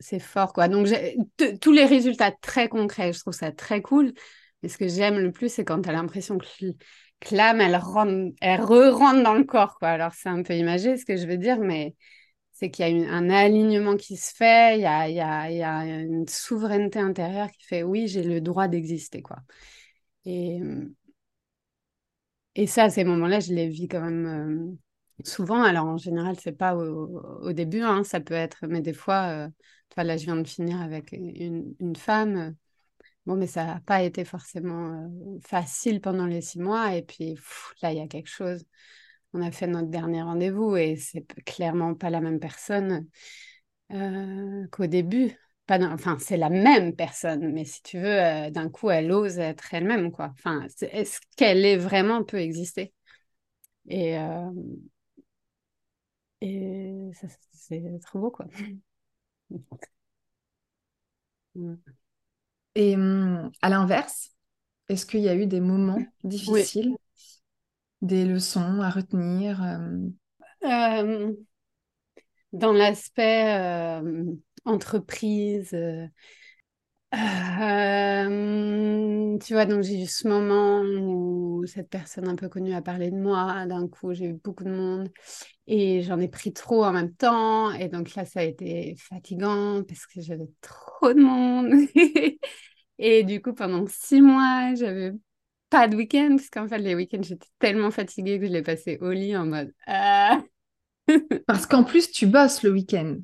[0.00, 0.68] c'est fort quoi.
[0.68, 0.88] Donc
[1.60, 4.12] tous les résultats très concrets, je trouve ça très cool.
[4.62, 6.46] Mais ce que j'aime le plus, c'est quand tu as l'impression que,
[7.34, 9.88] l'âme, elle rentre, elle re-rentre dans le corps quoi.
[9.90, 11.94] Alors c'est un peu imagé ce que je veux dire, mais
[12.52, 16.28] c'est qu'il y a un alignement qui se fait, il y a, y a, une
[16.28, 19.38] souveraineté intérieure qui fait oui, j'ai le droit d'exister quoi.
[20.26, 20.60] Et
[22.54, 24.76] et ça, à ces moments-là, je les vis quand même.
[25.22, 28.92] Euh, Souvent, alors en général, c'est pas au, début, hein, ça peut être, mais des
[28.92, 29.48] fois, euh,
[30.02, 32.54] là, je viens de finir avec une, femme.
[33.26, 36.94] bon, mais ça n'a pas été forcément euh, facile pendant les six mois.
[36.96, 37.36] Et puis
[37.82, 38.64] là, il y a quelque chose.
[39.34, 43.06] On a fait notre dernier rendez-vous et c'est clairement pas la même personne
[43.92, 45.36] euh, qu'au début.
[45.66, 49.72] Pas enfin, c'est la même personne, mais si tu veux, d'un coup, elle ose être
[49.72, 50.32] elle-même, quoi.
[50.34, 52.92] Enfin, est-ce qu'elle est vraiment peut exister?
[53.88, 54.18] Et,
[56.42, 58.46] et c'est trop beau, quoi.
[62.74, 64.32] Et hum, à l'inverse,
[64.88, 66.96] est-ce qu'il y a eu des moments difficiles,
[68.02, 70.12] des leçons à retenir hum?
[70.64, 71.32] euh,
[72.52, 74.24] Dans l'aspect euh,
[74.66, 76.06] entreprise, euh,
[77.14, 78.28] euh,
[79.44, 83.10] tu vois, donc j'ai eu ce moment où cette personne un peu connue a parlé
[83.10, 83.66] de moi.
[83.66, 85.10] D'un coup, j'ai eu beaucoup de monde
[85.66, 87.72] et j'en ai pris trop en même temps.
[87.72, 91.72] Et donc là, ça a été fatigant parce que j'avais trop de monde.
[92.98, 95.12] et du coup, pendant six mois, j'avais
[95.70, 98.98] pas de week-end parce qu'en fait, les week-ends, j'étais tellement fatiguée que je l'ai passé
[99.00, 99.72] au lit en mode.
[99.86, 100.42] Ah.
[101.46, 103.16] parce qu'en plus, tu bosses le week-end.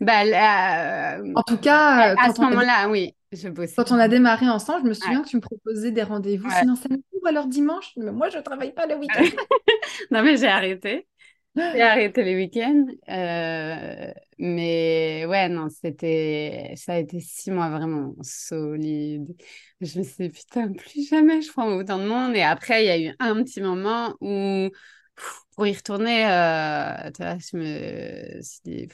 [0.00, 3.14] Bah, euh, en tout cas, à, ce moment-là, oui.
[3.76, 6.60] Quand on a démarré ensemble, je me souviens que tu me proposais des rendez-vous ouais.
[6.60, 6.74] sinon
[7.22, 7.92] ou alors dimanche.
[7.96, 9.22] Mais moi, je ne travaille pas le week-end.
[10.10, 11.06] non, mais j'ai arrêté.
[11.56, 12.86] J'ai arrêté les week-ends.
[13.08, 16.74] Euh, mais ouais, non, c'était.
[16.76, 19.36] Ça a été six mois vraiment solide.
[19.80, 22.34] Je me suis dit, putain, plus jamais je prends autant de monde.
[22.34, 24.68] Et après, il y a eu un petit moment où
[25.54, 28.88] pour y retourner, euh, tu vois, je me suis dit,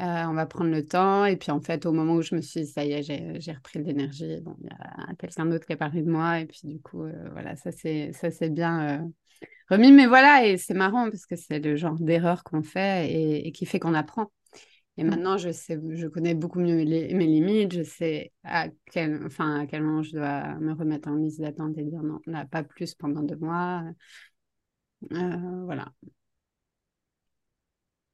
[0.00, 1.24] on va prendre le temps.
[1.24, 3.52] Et puis en fait, au moment où je me suis dit, ça y est, j'ai
[3.52, 6.40] repris de l'énergie, bon, il y a quelqu'un d'autre qui a parlé de moi.
[6.40, 9.10] Et puis du coup, voilà, ça c'est bien
[9.70, 9.92] remis.
[9.92, 13.66] Mais voilà, et c'est marrant parce que c'est le genre d'erreur qu'on fait et, qui
[13.66, 14.30] fait qu'on apprend.
[14.96, 15.08] Et mmh.
[15.08, 19.66] maintenant, je sais, je connais beaucoup mieux mes limites, je sais à quel, enfin, à
[19.66, 22.94] quel moment je dois me remettre en liste d'attente et dire non, n'a pas plus
[22.94, 23.84] pendant deux mois.
[25.12, 25.92] Euh, voilà.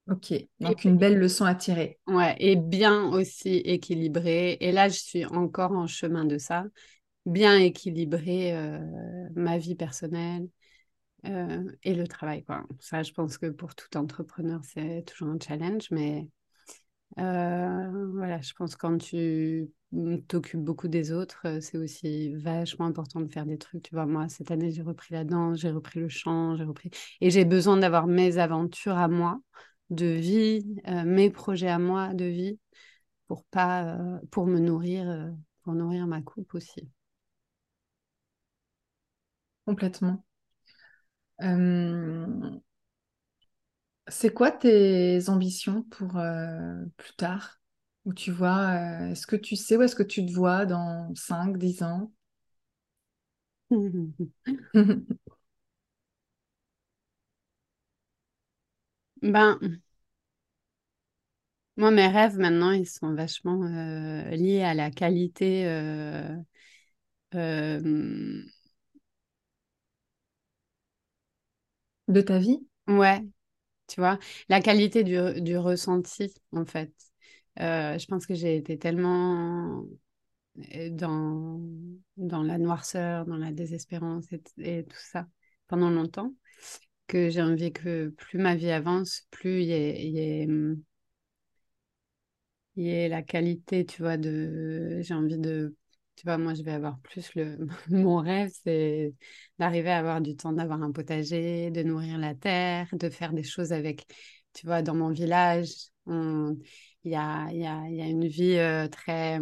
[0.09, 1.99] Ok, donc une belle leçon à tirer.
[2.07, 4.57] Ouais, et bien aussi équilibré.
[4.61, 6.65] Et là, je suis encore en chemin de ça.
[7.25, 8.79] Bien équilibrer euh,
[9.35, 10.49] ma vie personnelle,
[11.27, 12.45] euh, et le travail.
[12.45, 12.65] Quoi.
[12.81, 16.29] Ça, je pense que pour tout entrepreneur, c'est toujours un challenge, mais
[17.19, 19.69] euh, voilà, je pense que quand tu
[20.29, 23.83] t'occupes beaucoup des autres, c'est aussi vachement important de faire des trucs.
[23.83, 26.91] Tu vois, moi, cette année, j'ai repris la danse, j'ai repris le chant, j'ai repris...
[27.21, 29.41] Et j'ai besoin d'avoir mes aventures à moi
[29.91, 30.77] de vie,
[31.07, 32.59] mes projets à moi de vie
[33.29, 33.99] pour pas
[34.33, 36.89] pour me nourrir pour nourrir ma coupe aussi.
[39.65, 40.25] Complètement.
[41.43, 42.61] Euh,
[44.09, 47.61] c'est quoi tes ambitions pour euh, plus tard?
[48.05, 48.59] Où tu vois,
[49.07, 52.13] euh, est-ce que tu sais où est-ce que tu te vois dans 5, 10 ans?
[59.23, 59.81] Ben,
[61.77, 63.63] moi, mes rêves maintenant, ils sont vachement
[64.31, 65.65] liés à la qualité
[72.09, 72.67] de ta vie?
[72.89, 73.23] Ouais,
[73.89, 76.93] tu vois, la qualité du, du ressenti, en fait.
[77.61, 79.85] Euh, je pense que j'ai été tellement
[80.77, 81.61] euh, dans,
[82.17, 84.27] dans la noirceur, dans la désespérance
[84.59, 85.27] et, tout ça
[85.69, 86.35] pendant longtemps
[87.07, 90.47] que j'ai envie que plus ma vie avance, plus il y ait,
[92.77, 94.99] y ait la qualité, tu vois, de...
[95.03, 95.75] J'ai envie de
[96.17, 97.59] tu vois, moi, je vais avoir plus le.
[97.91, 99.13] Mon rêve, c'est
[99.59, 103.43] d'arriver à avoir du temps d'avoir un potager, de nourrir la terre, de faire des
[103.43, 104.07] choses avec.
[104.55, 105.69] Tu vois, dans mon village,
[107.07, 108.59] il y a, y, a, y a, une vie
[108.91, 109.39] très.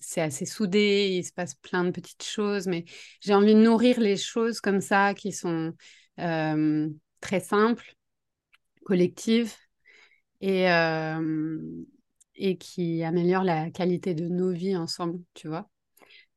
[0.00, 2.84] C'est assez soudé, il se passe plein de petites choses, mais
[3.20, 5.72] j'ai envie de nourrir les choses comme ça qui sont
[6.16, 7.94] très simples,
[8.84, 9.54] collectives.
[10.40, 10.66] Et,
[12.34, 15.68] et qui améliore la qualité de nos vies ensemble, tu vois?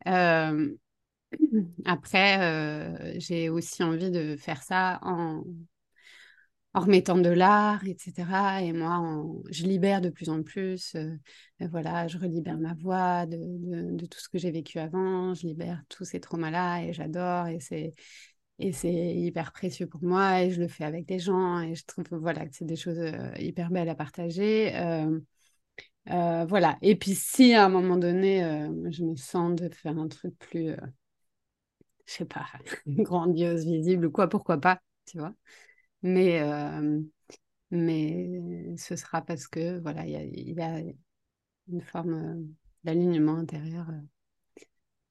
[1.85, 5.43] Après, j'ai aussi envie de faire ça en,
[6.76, 8.61] en remettant de l'art, etc.
[8.61, 10.95] Et moi, je libère de plus en plus.
[10.95, 11.15] Euh,
[11.59, 15.34] voilà, je relibère ma voix de, tout ce que j'ai vécu avant.
[15.34, 17.47] Je libère tous ces traumas-là et j'adore.
[17.47, 17.93] Et c'est
[18.59, 20.43] et c'est hyper précieux pour moi.
[20.43, 21.61] Et je le fais avec des gens.
[21.61, 24.73] Et je trouve voilà, que c'est des choses hyper belles à partager.
[26.09, 26.78] Euh, voilà.
[26.82, 30.38] Et puis, si à un moment donné, euh, je me sens de faire un truc
[30.38, 30.78] plus, euh,
[32.05, 32.45] je sais pas,
[32.88, 35.34] grandiose, visible quoi, pourquoi pas, tu vois.
[36.05, 36.39] Mais,
[37.71, 40.11] mais ce sera parce que, voilà, il
[40.53, 40.81] y a,
[41.67, 42.45] une forme
[42.83, 43.87] d'alignement intérieur.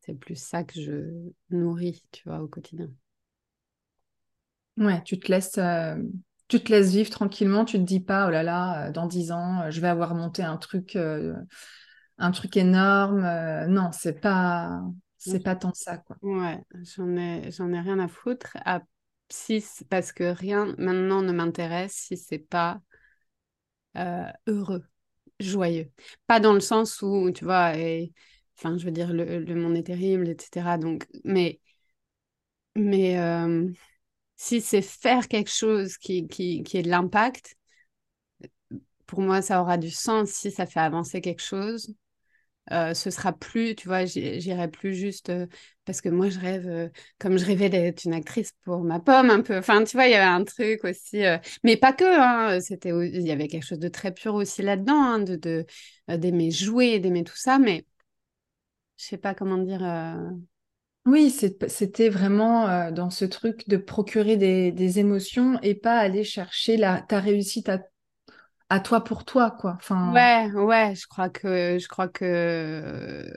[0.00, 2.90] c'est plus ça que je nourris, tu vois, au quotidien.
[4.76, 5.58] Ouais, tu te laisses
[6.48, 9.32] tu te laisses vivre tranquillement, tu te dis pas, oh là là, euh, dans dix
[9.32, 11.34] ans, euh, je vais avoir monté un truc, euh,
[12.18, 13.22] un truc énorme.
[13.68, 14.82] non, c'est pas,
[15.18, 16.16] c'est pas tant ça, quoi.
[16.22, 16.62] Ouais,
[16.96, 18.56] j'en ai, j'en ai rien à foutre.
[18.64, 18.82] À,
[19.28, 22.80] si, parce que rien maintenant ne m'intéresse si c'est pas
[24.46, 24.84] heureux,
[25.40, 25.90] joyeux.
[26.26, 27.72] Pas dans le sens où, tu vois,
[28.58, 30.78] enfin, je veux dire, le, monde est terrible, etc.
[30.78, 31.60] Donc, mais,
[32.76, 33.16] mais
[34.36, 37.56] si c'est faire quelque chose qui, qui, qui est de l'impact,
[39.06, 41.94] pour moi, ça aura du sens si ça fait avancer quelque chose.
[42.72, 45.46] Euh, ce sera plus, tu vois, j'irai plus juste euh,
[45.84, 46.88] parce que moi je rêve, euh,
[47.18, 49.58] comme je rêvais d'être une actrice pour ma pomme un peu.
[49.58, 51.22] Enfin, tu vois, il y avait un truc aussi,
[51.62, 52.04] mais pas que.
[52.04, 55.66] Hein, c'était, il y avait quelque chose de très pur aussi là-dedans, hein, de
[56.08, 57.84] d'aimer jouer, d'aimer tout ça, mais
[58.96, 59.82] je sais pas comment dire.
[61.06, 67.02] Oui, c'était vraiment dans ce truc de procurer des, émotions et pas aller chercher la,
[67.02, 67.78] ta réussite à,
[68.80, 69.74] toi pour toi, quoi.
[69.76, 70.12] Enfin...
[70.12, 73.30] Ouais, ouais, je crois que je crois que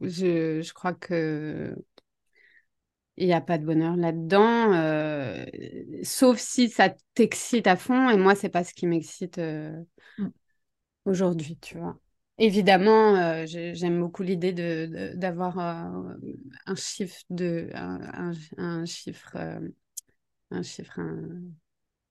[0.00, 1.74] je, je crois que
[3.18, 5.44] il n'y a pas de bonheur là-dedans, euh,
[6.04, 8.08] sauf si ça t'excite à fond.
[8.10, 9.76] Et moi, c'est pas ce qui m'excite euh,
[10.18, 10.28] mm.
[11.04, 11.98] aujourd'hui, tu vois.
[12.38, 16.14] Évidemment, euh, j'aime beaucoup l'idée de, d'avoir euh,
[16.66, 19.36] un chiffre de un, chiffre
[20.52, 21.00] un chiffre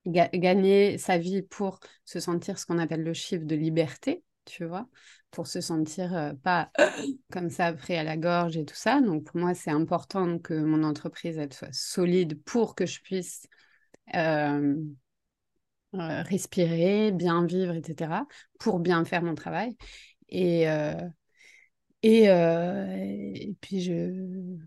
[0.08, 4.88] gagner sa vie pour se sentir ce qu'on appelle le chiffre de liberté, tu vois,
[5.30, 6.70] pour se sentir euh, pas
[7.32, 9.00] comme ça pris à la gorge et tout ça.
[9.00, 13.46] Donc pour moi, c'est important que mon entreprise soit solide pour que je puisse
[14.14, 14.76] euh,
[15.94, 18.26] euh, respirer, bien vivre, etc.,
[18.58, 19.76] pour bien faire mon travail.
[20.30, 20.66] Et,
[22.02, 24.58] et puis je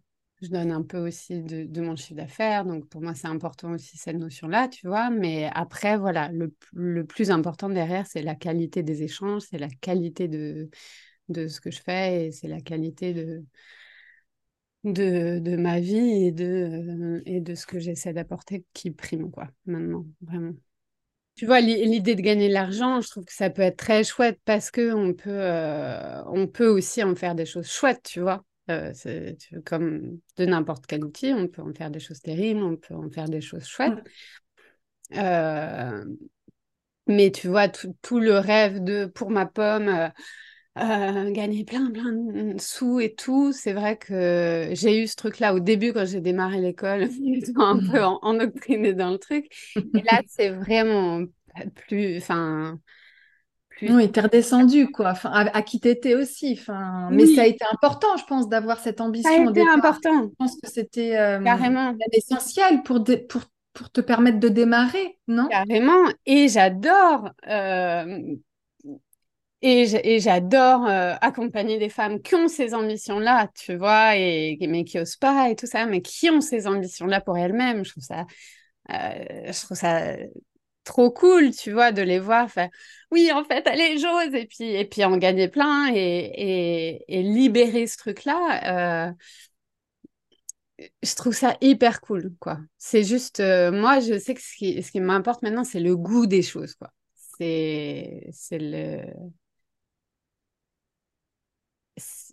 [0.41, 2.65] je donne un peu aussi de, mon chiffre d'affaires.
[2.65, 5.09] Donc, pour moi, c'est important aussi cette notion-là, tu vois.
[5.09, 10.27] Mais après, voilà, le, plus important derrière, c'est la qualité des échanges, c'est la qualité
[10.27, 10.69] de,
[11.29, 13.45] de ce que je fais et c'est la qualité de,
[14.83, 19.47] de, de, ma vie et de, et de ce que j'essaie d'apporter qui prime, quoi,
[19.65, 20.53] maintenant, vraiment.
[21.35, 24.39] Tu vois, l'idée de gagner de l'argent, je trouve que ça peut être très chouette
[24.43, 28.43] parce qu'on peut, euh, on peut aussi en faire des choses chouettes, tu vois.
[28.69, 32.77] Euh, c'est comme de n'importe quel outil, on peut en faire des choses terribles, on
[32.77, 33.99] peut en faire des choses chouettes.
[35.15, 36.05] Euh,
[37.07, 40.11] mais tu vois, tout, le rêve de, pour ma pomme,
[40.77, 45.53] euh, gagner plein, plein de sous et tout, c'est vrai que j'ai eu ce truc-là
[45.53, 47.03] au début quand j'ai démarré l'école,
[47.55, 48.03] un peu mmh.
[48.21, 49.47] en, dans le truc.
[49.75, 51.23] Et là, c'est vraiment
[51.87, 52.79] plus, enfin,
[53.89, 56.57] oui, t'es redescendu, quoi, enfin, à, qui t'étais aussi.
[56.59, 59.29] Enfin, Mais ça a été important, je pense, d'avoir cette ambition.
[59.29, 60.23] Ça a été important.
[60.23, 61.95] Je pense que c'était euh, Carrément.
[62.11, 63.41] essentiel pour, pour,
[63.73, 65.47] pour te permettre de démarrer, non?
[65.47, 66.03] Carrément.
[66.25, 67.29] Et j'adore.
[67.47, 68.35] Euh,
[69.63, 74.99] et j'adore euh, accompagner des femmes qui ont ces ambitions-là, tu vois, et, mais qui
[74.99, 77.85] osent pas et tout ça, mais qui ont ces ambitions-là pour elles-mêmes.
[77.85, 78.25] Je trouve ça,
[78.89, 80.15] je trouve ça
[80.83, 82.69] trop cool, tu vois, de les voir faire
[83.11, 87.85] oui, en fait, allez, j'ose, et puis, et puis en gagner plein et, et, libérer
[87.87, 89.09] ce truc-là.
[89.09, 89.13] Euh,
[91.03, 92.59] je trouve ça hyper cool, quoi.
[92.77, 95.95] C'est juste, euh, moi, je sais que ce qui, ce qui m'importe maintenant, c'est le
[95.95, 96.91] goût des choses, quoi.
[97.37, 99.01] C'est, c'est le.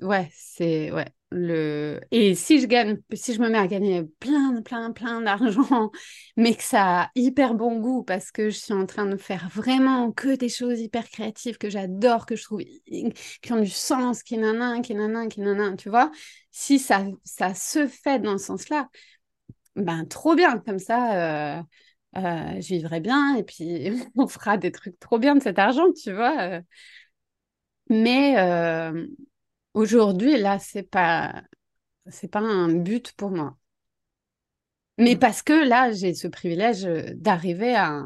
[0.03, 0.91] Ouais, c'est.
[0.93, 1.07] Ouais.
[1.31, 2.01] Le...
[2.11, 5.91] Et si je gagne, si je me mets à gagner plein, plein, plein d'argent,
[6.37, 9.49] mais que ça a hyper bon goût parce que je suis en train de faire
[9.51, 14.23] vraiment que des choses hyper créatives que j'adore, que je trouve qui ont du sens,
[14.23, 16.11] qui nanan, qui nanan, qui nanan, tu vois,
[16.51, 18.89] si ça, ça se fait dans ce sens-là,
[19.77, 21.63] ben trop bien, comme ça, euh,
[22.17, 25.93] euh, je vivrai bien et puis on fera des trucs trop bien de cet argent,
[25.93, 26.41] tu vois.
[26.41, 26.61] Euh.
[27.91, 29.07] Mais euh,
[29.79, 31.45] Aujourd'hui, là, c'est pas
[32.09, 33.57] c'est pas un but pour moi.
[34.99, 35.19] Mais mm.
[35.21, 38.03] parce que là, j'ai ce privilège euh, d'arriver à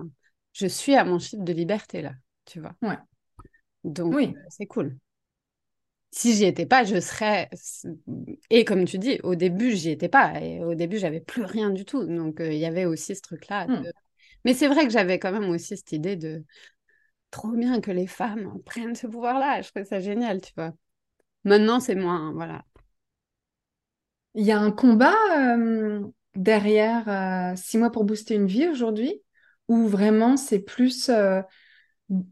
[0.53, 2.13] je suis à mon chiffre de liberté là,
[2.45, 2.75] tu vois.
[2.83, 2.99] Ouais.
[3.85, 4.35] Donc oui.
[4.37, 4.99] Euh, c'est cool.
[6.11, 7.49] Si j'y étais pas, je serais
[8.51, 11.71] et comme tu dis, au début, j'y étais pas et au début, j'avais plus rien
[11.71, 12.05] du tout.
[12.05, 13.91] Donc euh, il y avait aussi ce truc là mm.
[14.45, 16.45] Mais c'est vrai que j'avais quand même aussi cette idée de
[17.31, 20.75] trop bien que les femmes prennent ce pouvoir là, je trouve ça génial, tu vois.
[21.45, 22.65] Maintenant, c'est moins, voilà.
[24.35, 26.01] Il y a un combat euh,
[26.35, 29.23] derrière euh, six mois pour booster une vie aujourd'hui,
[29.69, 31.43] ou vraiment c'est plus euh,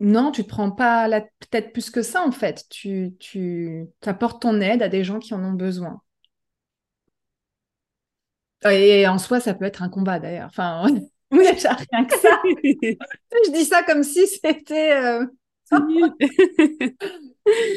[0.00, 2.66] non, tu te prends pas la tête plus que ça en fait.
[2.70, 6.02] Tu, tu apportes ton aide à des gens qui en ont besoin.
[8.70, 10.48] Et en soi, ça peut être un combat d'ailleurs.
[10.48, 10.86] Enfin,
[11.32, 11.44] oui,
[11.90, 12.40] rien que ça.
[12.44, 15.20] Je dis ça comme si c'était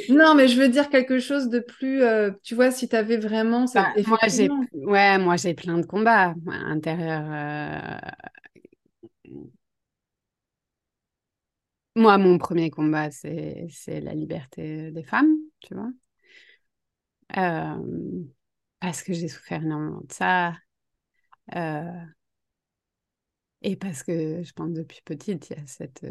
[0.10, 2.04] non, mais je veux dire quelque chose de plus.
[2.04, 3.66] Euh, tu vois, si tu avais vraiment.
[3.74, 7.24] Bah, moi, j'ai, ouais, moi, j'ai plein de combats intérieurs.
[7.26, 7.98] Euh,
[11.96, 15.92] moi, mon premier combat, c'est, c'est la liberté des femmes, tu vois.
[17.38, 18.24] Euh,
[18.80, 20.54] parce que j'ai souffert énormément de ça.
[23.62, 26.06] Et parce que je pense depuis petite, il y a cette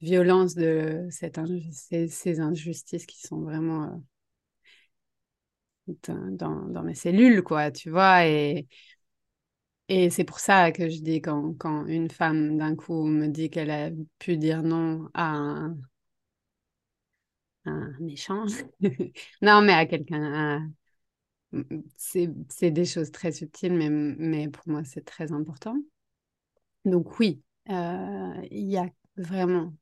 [0.00, 4.02] violence de ces, injustices qui sont vraiment
[5.88, 8.26] euh, dans, mes cellules, quoi, tu vois.
[8.26, 8.66] Et,
[9.88, 13.50] et c'est pour ça que je dis quand, quand une femme d'un coup me dit
[13.50, 15.76] qu'elle a pu dire non à un,
[17.64, 18.46] un méchant,
[19.42, 20.70] non, mais à quelqu'un.
[21.96, 25.76] C'est des choses très subtiles, mais, mais pour moi, c'est très important.
[26.84, 29.72] Donc oui, euh, il y a vraiment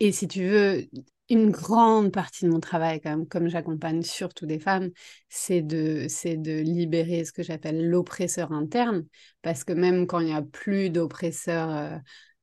[0.00, 0.86] et, si tu veux,
[1.30, 4.90] une grande partie de mon travail, quand même, comme j'accompagne surtout des femmes,
[5.28, 6.06] c'est de,
[6.36, 9.04] de libérer ce que j'appelle l'oppresseur interne,
[9.42, 11.98] parce que même quand il n'y a plus d'oppresseur euh,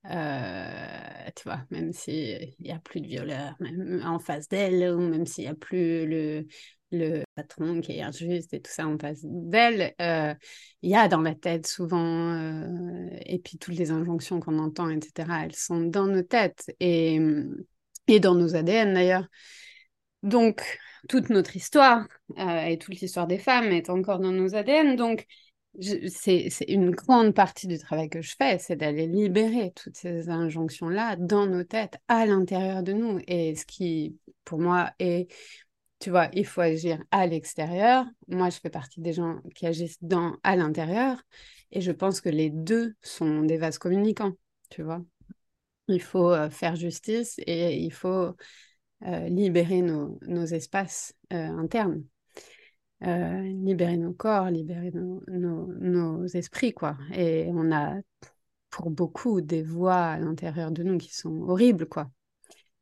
[0.07, 4.99] Euh, tu vois, même s'il n'y a plus de violeur même en face d'elle, ou
[4.99, 6.45] même s'il n'y a plus le,
[6.91, 10.33] le patron qui est injuste et tout ça en face d'elle, euh,
[10.81, 14.89] il y a dans la tête souvent, euh, et puis toutes les injonctions qu'on entend,
[14.89, 17.19] etc., elles sont dans nos têtes et,
[18.07, 19.27] et dans nos ADN d'ailleurs.
[20.23, 22.07] Donc, toute notre histoire
[22.37, 24.95] et toute l'histoire des femmes est encore dans nos ADN.
[24.95, 25.27] Donc,
[25.79, 31.15] c'est une grande partie du travail que je fais, c'est d'aller libérer toutes ces injonctions-là
[31.17, 33.19] dans nos têtes, à l'intérieur de nous.
[33.27, 35.27] Et ce qui, pour moi, est,
[36.05, 38.05] tu vois, il faut agir à l'extérieur.
[38.27, 41.19] Moi, je fais partie des gens qui agissent dans, à l'intérieur.
[41.71, 44.33] Et je pense que les deux sont des vases communicants,
[44.69, 45.03] tu vois.
[45.87, 48.35] Il faut euh, faire justice et il faut
[49.07, 52.03] euh, libérer nos, nos espaces euh, internes.
[53.01, 56.99] Libérer nos corps, libérer nos, nos, esprits, quoi.
[57.15, 57.95] Et on a,
[58.69, 62.11] pour beaucoup, des voix à l'intérieur de nous qui sont horribles, quoi.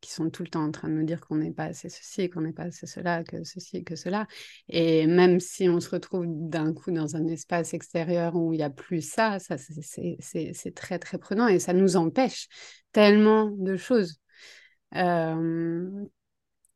[0.03, 2.29] Qui sont tout le temps en train de nous dire qu'on n'est pas assez ceci,
[2.29, 4.27] qu'on n'est pas assez cela, que ceci, que cela.
[4.67, 8.63] Et même si on se retrouve d'un coup dans un espace extérieur où il n'y
[8.63, 12.49] a plus ça, ça c'est très, très prenant et ça nous empêche
[12.91, 14.19] tellement de choses.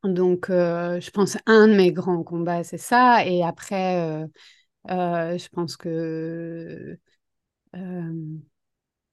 [0.04, 3.26] Donc, euh, je pense un de mes grands combats, c'est ça.
[3.26, 4.26] Et après, euh,
[4.90, 6.98] euh, je pense que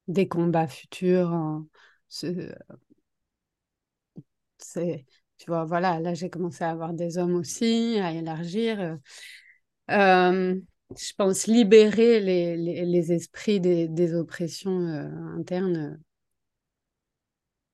[0.08, 1.68] des combats futurs, hein,
[4.58, 5.06] c'est,
[5.38, 8.98] tu vois, voilà, là, j'ai commencé à avoir des hommes aussi, à élargir.
[9.90, 14.88] je pense libérer les, les, esprits des, des oppressions
[15.38, 16.00] internes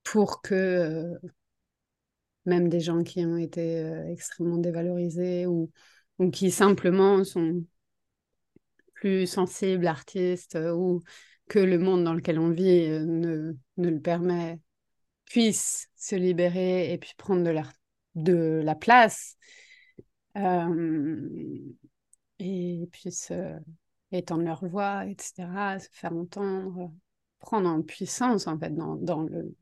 [0.04, 1.18] pour que
[2.46, 5.70] même des gens qui ont été euh, extrêmement dévalorisés ou,
[6.18, 7.64] ou qui simplement sont
[8.94, 11.02] plus sensibles, artistes, euh, ou
[11.48, 14.60] que le monde dans lequel on vit euh, ne, ne le permet,
[15.32, 17.64] puissent se libérer et puis prendre de la,
[18.14, 19.36] de la place
[22.38, 23.32] et puissent
[24.10, 26.92] étendre leur voix, etc., se faire entendre
[27.42, 29.54] prendre en puissance, en fait, dans, dans le,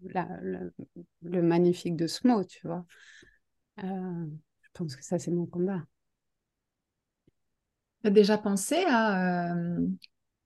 [1.23, 2.85] le, magnifique de ce mot, tu vois.
[3.83, 4.27] Euh,
[4.61, 5.83] je pense que ça, c'est mon combat.
[8.03, 9.87] Tu as déjà pensé à euh,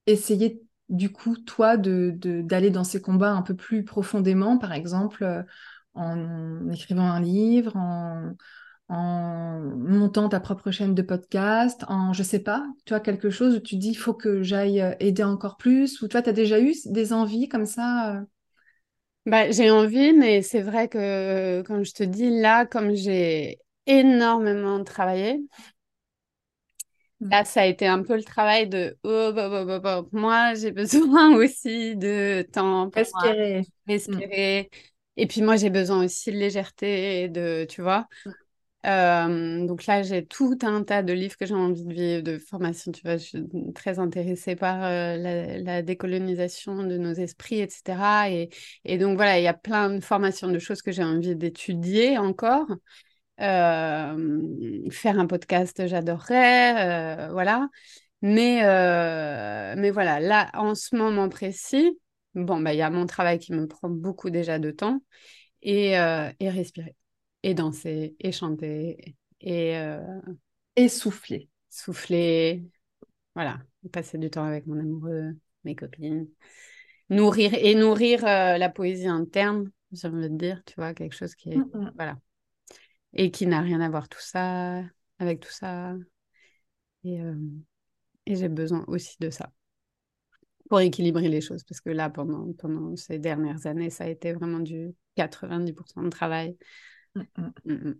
[0.06, 2.12] essayer, du coup, toi, d'aller
[2.70, 5.42] de, dans ces combats un peu plus profondément, par exemple, euh,
[5.94, 8.32] en écrivant un livre, en,
[8.88, 13.56] en montant ta propre chaîne de podcast, en je sais pas, tu as quelque chose
[13.56, 16.32] où tu dis il faut que j'aille euh, aider encore plus, ou toi tu as
[16.32, 18.20] déjà eu des envies comme ça euh?
[19.26, 24.82] bah, J'ai envie, mais c'est vrai que comme je te dis là, comme j'ai énormément
[24.84, 25.40] travaillé.
[27.24, 30.70] Là, ça a été un peu le travail de oh, bah, bah, bah, moi, j'ai
[30.70, 33.62] besoin aussi de temps pour respirer.
[33.86, 34.70] respirer.
[35.16, 38.06] Et puis moi, j'ai besoin aussi de légèreté, de, tu vois.
[38.26, 38.30] Mmh.
[38.86, 42.38] Euh, donc là, j'ai tout un tas de livres que j'ai envie de vivre, de
[42.38, 42.92] formation.
[42.92, 43.44] Tu vois, je suis
[43.74, 48.30] très intéressée par euh, la, décolonisation de nos esprits, etc.
[48.30, 48.50] Et,
[48.84, 52.18] et donc voilà, il y a plein de formations, de choses que j'ai envie d'étudier
[52.18, 52.66] encore.
[53.40, 57.68] Euh, faire un podcast, j'adorerais, voilà.
[58.22, 58.62] Mais,
[59.76, 61.98] mais voilà, là, en ce moment précis,
[62.34, 65.02] bon, bah, il y a mon travail qui me prend beaucoup déjà de temps
[65.62, 66.94] et, et respirer
[67.42, 69.76] et danser, et chanter, et,
[70.76, 71.50] et souffler.
[71.68, 72.62] Souffler,
[73.34, 73.58] voilà,
[73.92, 76.26] passer du temps avec mon amoureux, mes copines.
[77.10, 81.50] Nourrir et nourrir la poésie interne, j'ai envie de dire, tu vois, quelque chose qui
[81.50, 81.58] est.
[81.96, 82.16] Voilà.
[83.14, 84.82] Et qui n'a rien à voir tout ça,
[85.18, 85.94] avec tout ça.
[87.04, 87.34] Et, euh,
[88.26, 89.52] et j'ai besoin aussi de ça
[90.68, 91.64] pour équilibrer les choses.
[91.64, 96.10] Parce que là, pendant, pendant ces dernières années, ça a été vraiment du 90% de
[96.10, 96.56] travail
[97.16, 97.22] Mm,
[97.66, 97.72] mm.
[97.90, 97.94] Mm,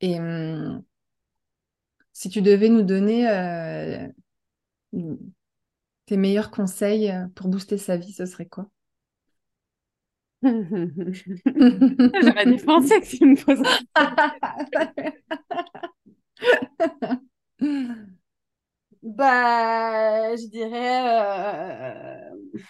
[0.00, 0.18] Et
[2.12, 4.08] si tu devais nous donner euh,
[6.06, 8.70] tes meilleurs conseils euh, pour booster sa vie, ce serait quoi?
[12.22, 13.80] J'aurais dû penser que tu me poserais.
[19.02, 22.24] bah, je dirais.
[22.24, 22.60] Euh,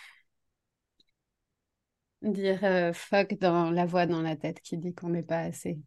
[2.22, 5.78] dire euh, fuck dans la voix dans la tête qui dit qu'on n'est pas assez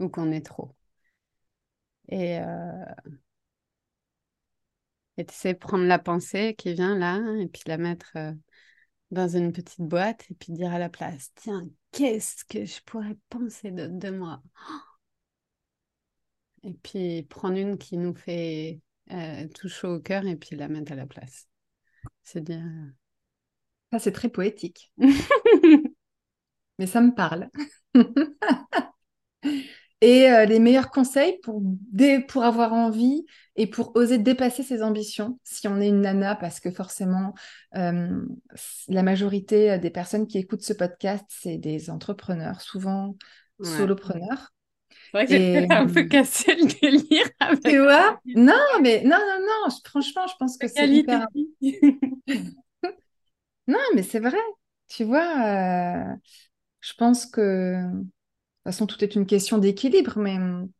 [0.00, 0.74] ou qu'on est trop.
[2.08, 2.84] Et, euh...
[5.18, 8.32] et tu sais, prendre la pensée qui vient là et puis la mettre euh,
[9.10, 13.16] dans une petite boîte et puis dire à la place, tiens, qu'est-ce que je pourrais
[13.30, 14.42] penser de, de moi?
[16.62, 18.80] Et puis prendre une qui nous fait
[19.12, 21.48] euh, tout chaud au cœur et puis la mettre à la place.
[22.22, 22.64] C'est dire
[23.92, 24.92] Ça, c'est très poétique.
[26.78, 27.50] Mais ça me parle.
[30.00, 31.60] Et euh, les meilleurs conseils pour,
[32.28, 33.26] pour avoir envie
[33.56, 37.34] et pour oser dépasser ses ambitions, si on est une nana, parce que forcément,
[37.76, 38.24] euh,
[38.88, 43.16] la majorité des personnes qui écoutent ce podcast, c'est des entrepreneurs, souvent
[43.60, 44.52] solopreneurs.
[44.90, 47.26] C'est vrai que j'ai un peu cassé le délire.
[47.40, 48.20] Avec tu vois?
[48.26, 49.74] Non, mais non, non, non.
[49.84, 51.26] franchement, je pense que c'est hyper.
[53.66, 54.38] non, mais c'est vrai.
[54.88, 56.14] Tu vois, euh,
[56.80, 57.82] je pense que
[58.70, 60.70] toute façon, tout est une question d'équilibre, mais hum,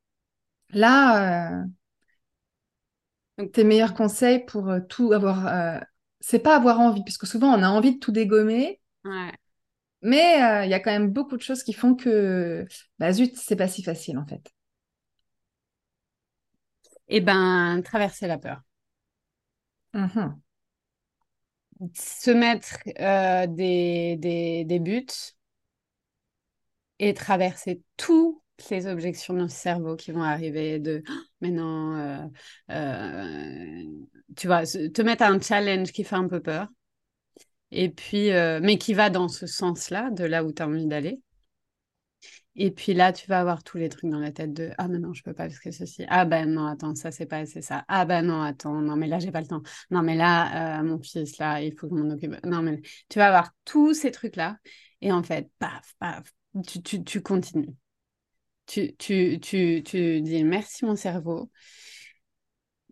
[0.71, 1.63] là,
[3.41, 5.79] euh, tes meilleurs conseils pour euh, tout avoir, euh,
[6.21, 8.81] c'est pas avoir envie, puisque souvent on a envie de tout dégommer,
[10.03, 10.35] mais
[10.67, 12.67] il y a quand même beaucoup de choses qui font que,
[12.99, 14.53] bah zut, c'est pas si facile en fait.
[17.09, 18.63] Eh ben, traverser la peur.
[19.95, 20.41] Mmh
[21.95, 22.79] Se mettre
[23.55, 25.07] des, des, des buts
[26.99, 28.41] et traverser toutes
[28.71, 32.27] les objections de notre cerveau qui vont arriver de oh, mais non, euh,
[32.71, 33.85] euh,
[34.37, 36.69] tu vois, te mettre à un challenge qui fait un peu peur,
[37.71, 40.87] et puis, euh, mais qui va dans ce sens-là, de là où tu as envie
[40.87, 41.21] d'aller.
[42.61, 44.99] Et puis là, tu vas avoir tous les trucs dans la tête de Ah, mais
[44.99, 46.05] non, je peux pas parce que ceci.
[46.09, 47.85] Ah, ben non, attends, ça, c'est pas assez ça.
[47.87, 49.63] Ah, ben non, attends, non, mais là, j'ai pas le temps.
[49.93, 52.35] Non, mais là, mon fils, là, il faut que je m'en occupe.
[52.45, 54.57] Non, mais tu vas avoir tous ces trucs-là.
[55.01, 56.33] Et en fait, paf, paf,
[57.05, 57.75] tu, continues.
[58.67, 61.51] Tu, tu, tu, tu dis merci mon cerveau.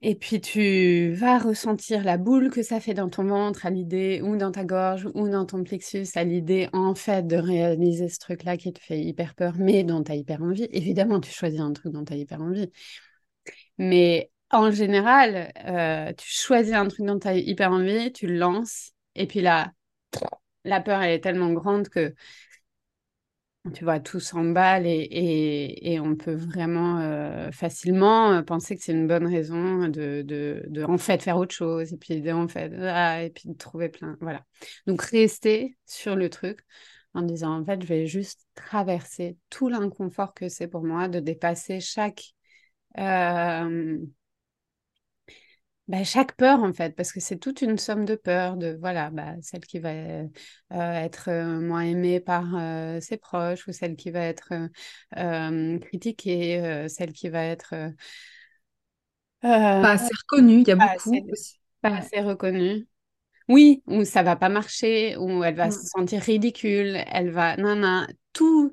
[0.03, 4.21] Et puis tu vas ressentir la boule que ça fait dans ton ventre à l'idée,
[4.23, 8.19] ou dans ta gorge, ou dans ton plexus, à l'idée en fait de réaliser ce
[8.19, 10.69] truc-là qui te fait hyper peur, mais dont tu as hyper envie.
[10.71, 12.71] Évidemment, tu choisis un truc dont tu as hyper envie.
[13.79, 18.37] Mais en général, euh, tu choisis un truc dont tu as hyper envie, tu le
[18.37, 19.73] lances, et puis là,
[20.65, 22.15] la peur, elle est tellement grande que
[23.75, 25.09] tu vois, tout s'emballe et,
[25.83, 30.85] et, on peut vraiment euh, facilement euh, penser que c'est une bonne raison de, de,
[30.85, 34.17] en fait faire autre chose et puis de, en fait, ah, et puis trouver plein.
[34.21, 34.45] Voilà.
[34.87, 36.61] Donc rester sur le truc
[37.15, 41.21] en disant en fait, je vais juste traverser tout l'inconfort que c'est pour moi de
[41.21, 42.35] dépasser chaque.
[42.99, 43.99] Euh,
[45.89, 49.11] bah, chaque peur, en fait, parce que c'est toute une somme de peurs, de voilà,
[49.11, 50.27] bah, celle qui va euh,
[50.73, 54.53] être euh, moins aimée par euh, ses proches, ou celle qui va être
[55.81, 57.75] critiquée, celle qui va être.
[59.41, 61.25] pas assez reconnue, il y a beaucoup assez,
[61.81, 62.87] Pas assez reconnue.
[63.49, 65.83] Oui, ou ça va pas marcher, ou elle va se mmh.
[65.83, 67.57] sentir ridicule, elle va.
[67.57, 68.73] Non, non, tout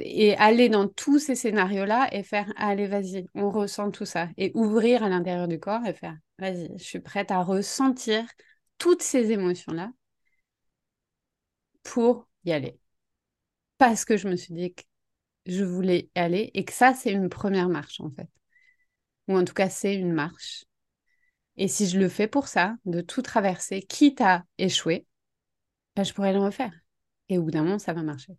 [0.00, 4.52] et aller dans tous ces scénarios-là et faire allez, vas-y, on ressent tout ça et
[4.54, 8.24] ouvrir à l'intérieur du corps et faire vas-y, je suis prête à ressentir
[8.78, 9.90] toutes ces émotions-là
[11.82, 12.78] pour y aller.
[13.78, 14.82] Parce que je me suis dit que
[15.46, 18.28] je voulais y aller et que ça, c'est une première marche en fait.
[19.28, 20.64] Ou en tout cas, c'est une marche.
[21.56, 25.06] Et si je le fais pour ça, de tout traverser, quitte à échouer,
[25.96, 26.72] ben, je pourrais le refaire.
[27.28, 28.38] Et au bout d'un moment, ça va marcher.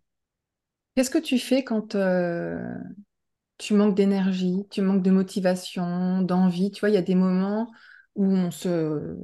[0.98, 2.74] Qu'est-ce que tu fais quand euh,
[3.56, 6.72] tu manques d'énergie, tu manques de motivation, d'envie?
[6.72, 7.70] Tu vois, il y a des moments
[8.16, 9.14] où on se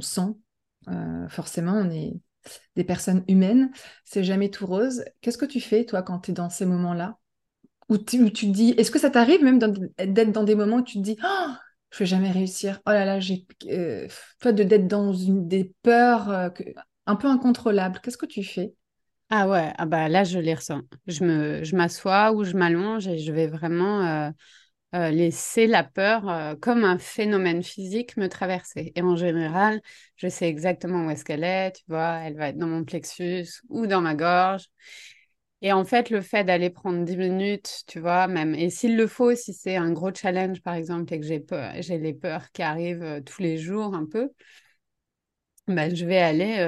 [0.00, 0.34] sent,
[0.88, 2.14] euh, forcément, on est
[2.74, 3.70] des personnes humaines,
[4.04, 5.04] c'est jamais tout rose.
[5.20, 7.16] Qu'est-ce que tu fais, toi, quand tu es dans ces moments-là?
[7.88, 11.02] Où tu, dis, est-ce que ça t'arrive même d'être dans des moments où tu te
[11.04, 11.52] dis, oh,
[11.92, 13.46] je vais jamais réussir, oh là là, j'ai.
[13.68, 14.08] Euh,
[14.42, 16.50] d'être dans des peurs
[17.06, 18.74] un peu incontrôlables, qu'est-ce que tu fais?
[19.36, 20.82] Ah ouais, ah bah là, je les ressens.
[21.06, 24.30] Je me, je m'assois ou je m'allonge et je vais vraiment euh,
[24.94, 28.92] euh, laisser la peur euh, comme un phénomène physique me traverser.
[28.96, 29.80] Et en général,
[30.16, 33.46] je sais exactement où est-ce qu'elle est, tu vois, elle va être dans mon plexus
[33.70, 34.66] ou dans ma gorge.
[35.62, 39.06] Et en fait, le fait d'aller prendre 10 minutes, tu vois, même, et s'il le
[39.06, 42.62] faut, si c'est un gros challenge, par exemple, et que j'ai peur, les peurs qui
[42.62, 44.30] arrivent tous les jours un peu,
[45.66, 46.58] ben, je vais aller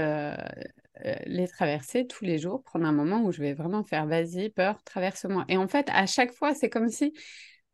[1.27, 4.83] les traverser tous les jours, prendre un moment où je vais vraiment faire vas-y, peur,
[4.85, 5.45] traverse-moi.
[5.49, 7.13] Et en fait, à chaque fois, c'est comme si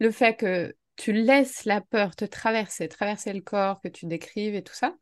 [0.00, 4.54] le fait que tu laisses la peur te traverser, traverser le corps, que tu décrives
[4.54, 4.94] et tout ça,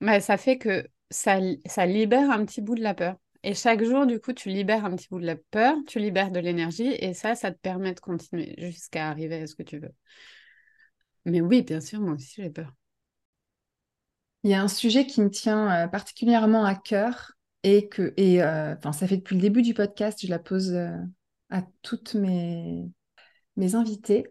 [0.00, 3.16] bah, ça fait que ça, ça libère un petit bout de la peur.
[3.44, 6.30] Et chaque jour, du coup, tu libères un petit bout de la peur, tu libères
[6.30, 9.78] de l'énergie, et ça, ça te permet de continuer jusqu'à arriver à ce que tu
[9.78, 9.92] veux.
[11.24, 12.72] Mais oui, bien sûr, moi aussi, j'ai peur.
[14.44, 17.32] Il y a un sujet qui me tient euh, particulièrement à cœur
[17.62, 20.96] et que, et euh, ça fait depuis le début du podcast, je la pose euh,
[21.50, 22.84] à toutes mes,
[23.56, 24.26] mes invités.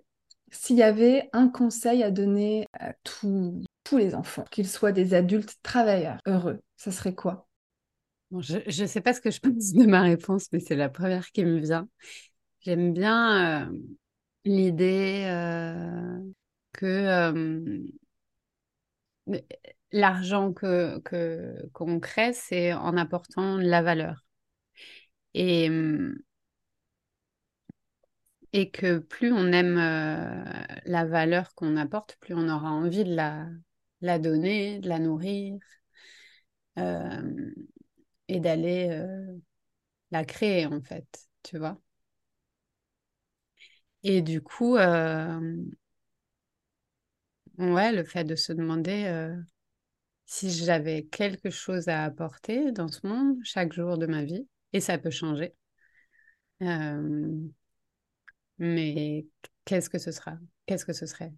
[0.52, 5.14] S'il y avait un conseil à donner à tous, tous les enfants, qu'ils soient des
[5.14, 7.48] adultes travailleurs heureux, ça serait quoi?
[8.38, 11.32] Je ne sais pas ce que je pense de ma réponse, mais c'est la première
[11.32, 11.88] qui me vient.
[12.60, 13.72] J'aime bien euh,
[14.44, 15.24] l'idée
[16.74, 17.82] que
[19.92, 21.00] l'argent que,
[21.74, 24.26] qu'on crée, c'est en apportant la valeur.
[25.34, 25.70] Et,
[28.54, 29.78] et que plus on aime
[30.86, 35.60] la valeur qu'on apporte, plus on aura envie de la, donner, de la nourrir
[38.28, 38.90] et d'aller
[40.12, 41.78] la créer en fait, tu vois.
[44.04, 44.78] Et du coup,
[47.58, 49.06] ouais, le fait de se demander
[50.32, 54.80] si j'avais quelque chose à apporter dans ce monde chaque jour de ma vie, et
[54.80, 55.54] ça peut changer.
[58.58, 59.26] mais
[59.66, 60.38] qu'est-ce que ce sera?
[60.66, 61.34] Qu'est-ce que ce serait?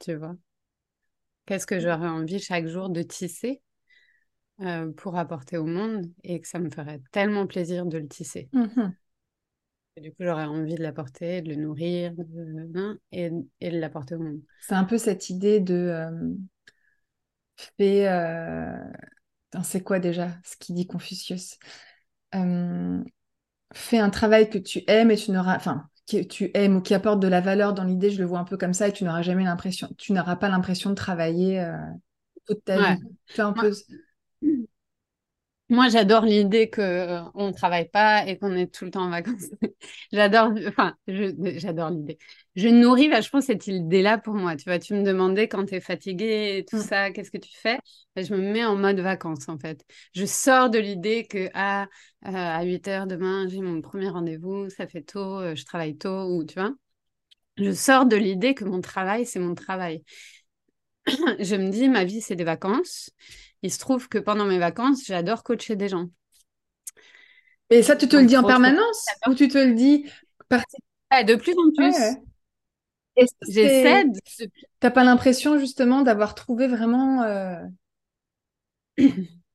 [0.00, 0.34] Tu vois?
[1.46, 3.62] Qu'est-ce que j'aurais envie chaque jour de tisser
[4.60, 8.48] euh, pour apporter au monde et que ça me ferait tellement plaisir de le tisser?
[8.52, 8.88] Mmh
[9.96, 12.12] et du coup, j'aurais envie de l'apporter, de le nourrir
[12.76, 14.40] hein, et, et, de l'apporter au monde.
[14.60, 16.34] C'est un peu cette idée de euh,
[17.76, 18.08] fais.
[18.08, 18.76] Euh...
[19.62, 21.58] C'est quoi déjà ce qu'il dit Confucius?
[22.34, 23.02] Euh,
[23.74, 25.56] Fais un travail que tu aimes et tu n'auras.
[25.56, 28.38] Enfin, que tu aimes ou qui apporte de la valeur dans l'idée, je le vois
[28.38, 31.60] un peu comme ça, et tu n'auras jamais l'impression, tu n'auras pas l'impression de travailler
[31.60, 31.76] euh,
[32.46, 33.02] toute ta vie.
[33.26, 33.70] Tu un peu
[35.70, 39.10] moi, j'adore l'idée qu'on euh, ne travaille pas et qu'on est tout le temps en
[39.10, 39.44] vacances.
[40.12, 42.18] j'adore, enfin, j'adore l'idée.
[42.56, 44.56] Je nourris vachement cette idée-là pour moi.
[44.56, 47.50] Tu vois, tu me demandais quand tu es fatigué et tout ça, qu'est-ce que tu
[47.54, 47.78] fais?
[48.16, 49.84] Ben, Je me mets en mode vacances, en fait.
[50.14, 51.86] Je sors de l'idée que ah,
[52.26, 55.96] euh, à 8 heures demain, j'ai mon premier rendez-vous, ça fait tôt, euh, je travaille
[55.98, 56.72] tôt, ou tu vois.
[57.58, 60.04] Je sors de l'idée que mon travail, c'est mon travail.
[61.40, 63.10] je me dis, ma vie, c'est des vacances.
[63.62, 66.08] Il se trouve que pendant mes vacances, j'adore coacher des gens.
[67.70, 70.06] Et ça, tu te le dis en permanence ou tu te le dis.
[70.50, 72.18] De plus en plus.
[73.48, 74.04] J'essaie.
[74.04, 74.50] De...
[74.80, 77.60] T'as pas l'impression justement d'avoir trouvé vraiment euh,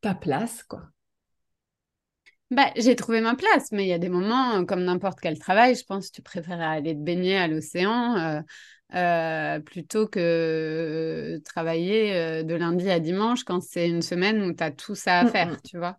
[0.02, 0.84] ta place, quoi?
[2.52, 5.76] Bah, j'ai trouvé ma place, mais il y a des moments, comme n'importe quel travail,
[5.76, 8.42] je pense que tu préfères aller te baigner à l'océan euh,
[8.95, 14.64] euh, plutôt que travailler euh, de lundi à dimanche quand c'est une semaine où tu
[14.64, 15.57] as tout ça à mmh, faire, mmh.
[15.65, 15.98] tu vois?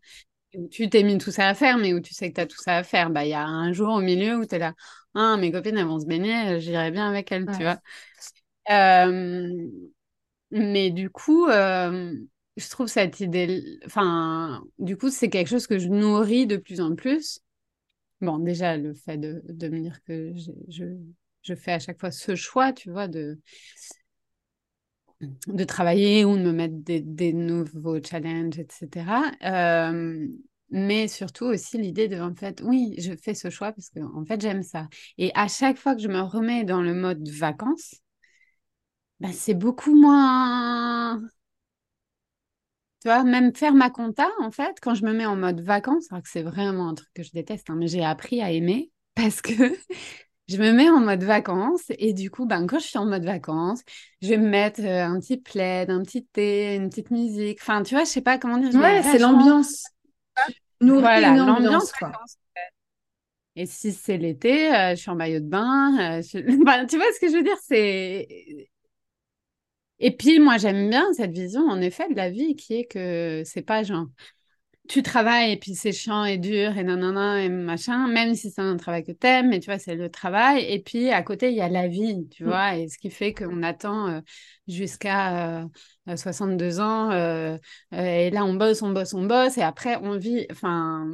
[0.55, 2.47] Où tu t'es mis tout ça à faire, mais où tu sais que tu as
[2.47, 3.11] tout ça à faire.
[3.11, 4.75] Bah, il y a un jour au milieu où tu es là,
[5.15, 7.81] ah, mes copines, elles vont se baigner, j'irai bien avec elles, tu vois.
[10.51, 15.89] mais du coup, je trouve cette idée, enfin, du coup, c'est quelque chose que je
[15.89, 17.41] nourris de plus en plus.
[18.21, 20.33] Bon, déjà, le fait de, de me dire que
[20.69, 20.85] je,
[21.45, 23.39] je fais à chaque fois ce choix, tu vois, de,
[25.47, 29.33] de travailler ou de me mettre des, nouveaux challenges, etc.
[30.71, 34.25] Mais surtout aussi l'idée de, en fait, oui, je fais ce choix parce que, en
[34.25, 34.89] fait, j'aime ça.
[35.19, 37.95] Et à chaque fois que je me remets dans le mode vacances,
[39.21, 41.21] bah, c'est beaucoup moins...
[43.01, 46.11] Tu vois, même faire ma compta, en fait, quand je me mets en mode vacances,
[46.11, 48.91] alors que c'est vraiment un truc que je déteste, hein, mais j'ai appris à aimer
[49.15, 49.53] parce que
[50.49, 53.25] je me mets en mode vacances et du coup, ben, quand je suis en mode
[53.25, 53.83] vacances,
[54.21, 57.59] je vais me mettre euh, un petit plaid, un petit thé, une petite musique.
[57.63, 58.75] Enfin, tu vois, je sais pas comment dire.
[58.79, 59.85] Ouais, c'est l'ambiance.
[60.81, 61.93] Voilà, l'ambiance.
[63.57, 66.19] Et si c'est l'été, euh, je suis en maillot de bain.
[66.19, 68.69] Euh, tu vois ce que je veux dire C'est
[70.01, 73.43] et puis moi j'aime bien cette vision en effet de la vie qui est que
[73.45, 74.07] c'est pas genre
[74.89, 78.61] tu travailles et puis c'est chiant et dur et nanana et machin, même si c'est
[78.61, 80.63] un travail que t'aimes, mais tu vois, c'est le travail.
[80.65, 82.47] Et puis à côté, il y a la vie, tu mm.
[82.47, 84.21] vois, et ce qui fait qu'on attend euh,
[84.69, 85.67] jusqu'à
[86.07, 87.57] 62 euh, ans, euh,
[87.93, 90.47] et là on bosse, on bosse, on bosse, et après on vit.
[90.51, 91.09] Enfin,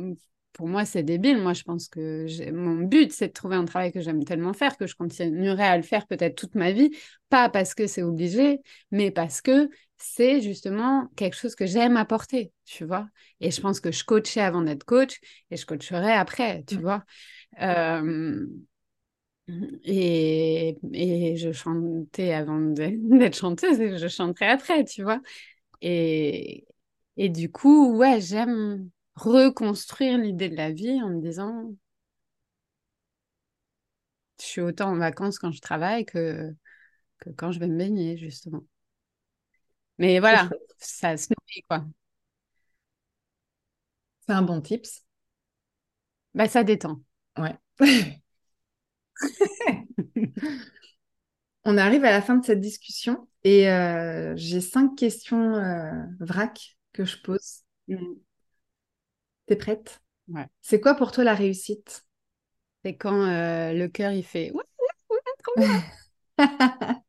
[0.52, 1.38] pour moi, c'est débile.
[1.38, 4.76] Moi, je pense que mon but, c'est de trouver un travail que j'aime tellement faire
[4.76, 6.90] que je continuerai à le faire peut-être toute ma vie,
[7.28, 8.60] pas parce que c'est obligé,
[8.90, 13.06] mais parce que c'est justement quelque chose que j'aime apporter, tu vois.
[13.40, 15.18] Et je pense que je coachais avant d'être coach
[15.50, 17.04] et je coacherai après, tu vois.
[19.84, 25.20] et, et, je chantais avant d'être chanteuse et je chanterai après, tu vois.
[25.82, 26.66] Et,
[27.16, 28.90] et du coup, ouais, j'aime
[29.22, 31.74] reconstruire l'idée de la vie en me disant,
[34.40, 36.52] je suis autant en vacances quand je travaille que,
[37.20, 38.64] que quand je vais me baigner, justement.
[39.98, 40.48] Mais voilà,
[40.78, 41.84] ça se nourrit, quoi.
[44.26, 45.04] C'est un bon tips.
[46.34, 47.00] Bah, ça détend.
[47.38, 47.56] Ouais.
[51.64, 56.76] On arrive à la fin de cette discussion et euh, j'ai cinq questions euh, vrac
[56.92, 57.62] que je pose.
[57.88, 57.96] Mm.
[59.50, 60.00] T'es prête?
[60.28, 60.46] Ouais.
[60.62, 62.06] C'est quoi pour toi la réussite?
[62.84, 64.62] C'est quand euh, le cœur il fait ouais,
[65.10, 65.82] ouais, ouais, trop bien.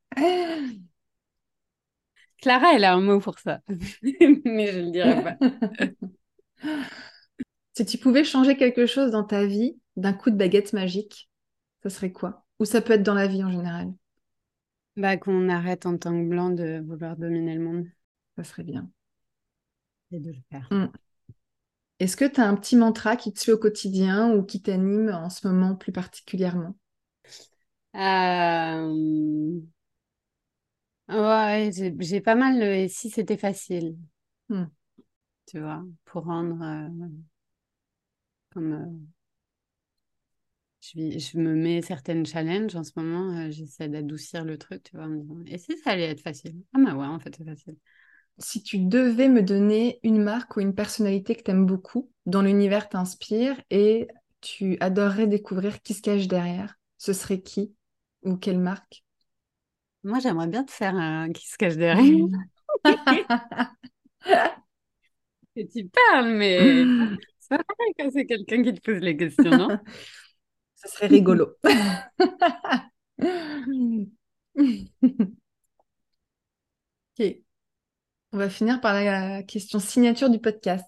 [2.41, 5.38] Clara, elle a un mot pour ça, mais je ne le dirai pas.
[7.73, 11.30] si tu pouvais changer quelque chose dans ta vie d'un coup de baguette magique,
[11.84, 12.45] ça serait quoi?
[12.59, 13.91] Ou ça peut être dans la vie en général?
[14.95, 17.88] Bah, qu'on arrête en tant que blanc de vouloir dominer le monde
[18.38, 18.89] Ça serait bien.
[20.11, 20.68] et de le faire.
[20.72, 20.88] Mm.
[22.02, 25.10] Est-ce que tu as un petit mantra qui te suit au quotidien ou qui t'anime
[25.14, 26.76] en ce moment plus particulièrement?
[27.95, 29.61] Euh,
[31.10, 31.69] Ouais,
[31.99, 33.95] j'ai pas mal le et si c'était facile,
[34.49, 34.65] Hmm.
[35.48, 37.07] tu vois, pour rendre euh,
[38.53, 38.86] comme euh,
[40.82, 45.06] je me mets certaines challenges en ce moment, euh, j'essaie d'adoucir le truc, tu vois,
[45.06, 46.56] en me disant, et si ça allait être facile?
[46.73, 47.78] Ah bah ouais, en fait, c'est facile.
[48.41, 52.41] Si tu devais me donner une marque ou une personnalité que tu aimes beaucoup, dont
[52.41, 54.07] l'univers t'inspire et
[54.41, 57.76] tu adorerais découvrir qui se cache derrière, ce serait qui
[58.23, 59.03] ou quelle marque?
[60.03, 62.26] Moi, j'aimerais bien te faire un qui se cache derrière.
[65.55, 66.85] Et tu parles, mais
[67.39, 69.76] c'est pas pareil quand c'est quelqu'un qui te pose les questions, non?
[70.76, 71.55] Ce serait rigolo.
[77.19, 77.41] Ok.
[78.34, 80.86] On va finir par la question signature du podcast.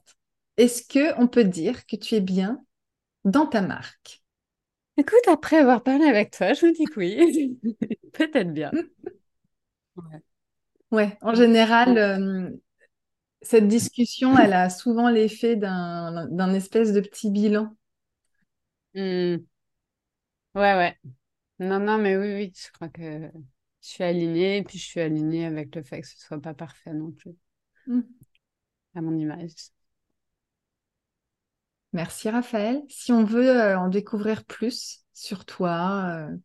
[0.58, 2.64] Est-ce que on peut dire que tu es bien
[3.26, 4.24] dans ta marque?
[4.98, 7.60] Écoute, après avoir parlé avec toi, je vous dis que oui.
[8.14, 8.72] Peut-être bien.
[9.96, 10.20] Ouais.
[10.92, 12.50] Ouais, en général, euh,
[13.42, 17.76] cette discussion, elle a souvent l'effet d'un espèce de petit bilan.
[18.94, 19.46] Hmm.
[20.56, 20.98] Ouais, ouais.
[21.60, 23.32] Non, non, mais oui, oui, je crois que
[23.84, 26.56] je suis alignée, et puis je suis alignée avec le fait que ce soit pas
[26.56, 27.36] parfait non plus,
[27.88, 28.02] Mm.
[28.96, 29.52] à mon image.
[31.92, 32.82] Merci Raphaël.
[32.90, 36.38] Si on veut euh, en découvrir plus sur toi, euh,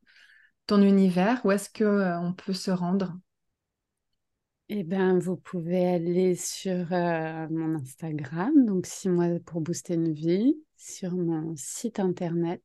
[0.67, 3.19] ton univers, où est-ce que euh, on peut se rendre?
[4.69, 10.63] Eh bien, vous pouvez aller sur mon Instagram, donc 6 mois pour booster une vie,
[10.77, 12.63] sur mon site internet,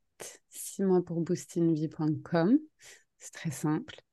[0.50, 2.58] 6 mois pour booster une vie.com.
[3.18, 4.03] C'est très simple.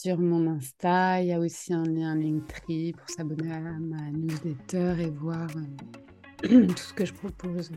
[0.00, 4.94] Sur mon Insta, il y a aussi un lien Linktree pour s'abonner à ma newsletter
[5.00, 5.48] et voir
[6.44, 7.72] euh, tout ce que je propose.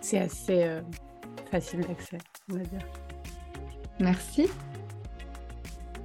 [0.00, 0.80] C'est assez euh,
[1.50, 2.18] facile d'accès,
[2.48, 2.86] on va dire.
[3.98, 4.48] Merci.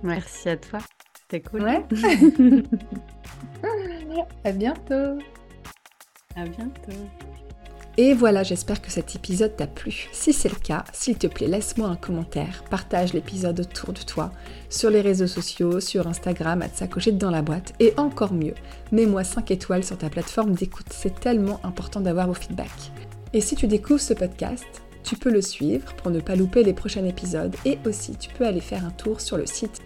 [0.02, 0.80] Merci à toi,
[1.14, 1.62] c'était cool.
[1.62, 1.86] Ouais.
[4.44, 5.20] À bientôt.
[6.36, 7.08] À bientôt.
[8.00, 10.08] Et voilà, j'espère que cet épisode t'a plu.
[10.12, 14.32] Si c'est le cas, s'il te plaît, laisse-moi un commentaire, partage l'épisode autour de toi,
[14.70, 18.54] sur les réseaux sociaux, sur Instagram, à te dans la boîte, et encore mieux,
[18.92, 22.92] mets-moi 5 étoiles sur ta plateforme d'écoute, c'est tellement important d'avoir vos feedbacks.
[23.34, 24.68] Et si tu découvres ce podcast,
[25.04, 28.46] tu peux le suivre pour ne pas louper les prochains épisodes, et aussi tu peux
[28.46, 29.82] aller faire un tour sur le site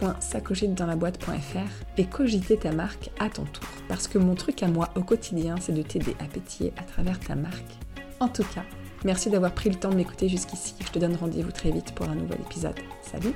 [0.00, 3.68] www.sacochettedans-la-boîte.fr et cogiter ta marque à ton tour.
[3.88, 7.18] Parce que mon truc à moi au quotidien, c'est de t'aider à pétiller à travers
[7.20, 7.78] ta marque.
[8.20, 8.64] En tout cas,
[9.04, 10.74] merci d'avoir pris le temps de m'écouter jusqu'ici.
[10.80, 12.78] Je te donne rendez-vous très vite pour un nouvel épisode.
[13.02, 13.34] Salut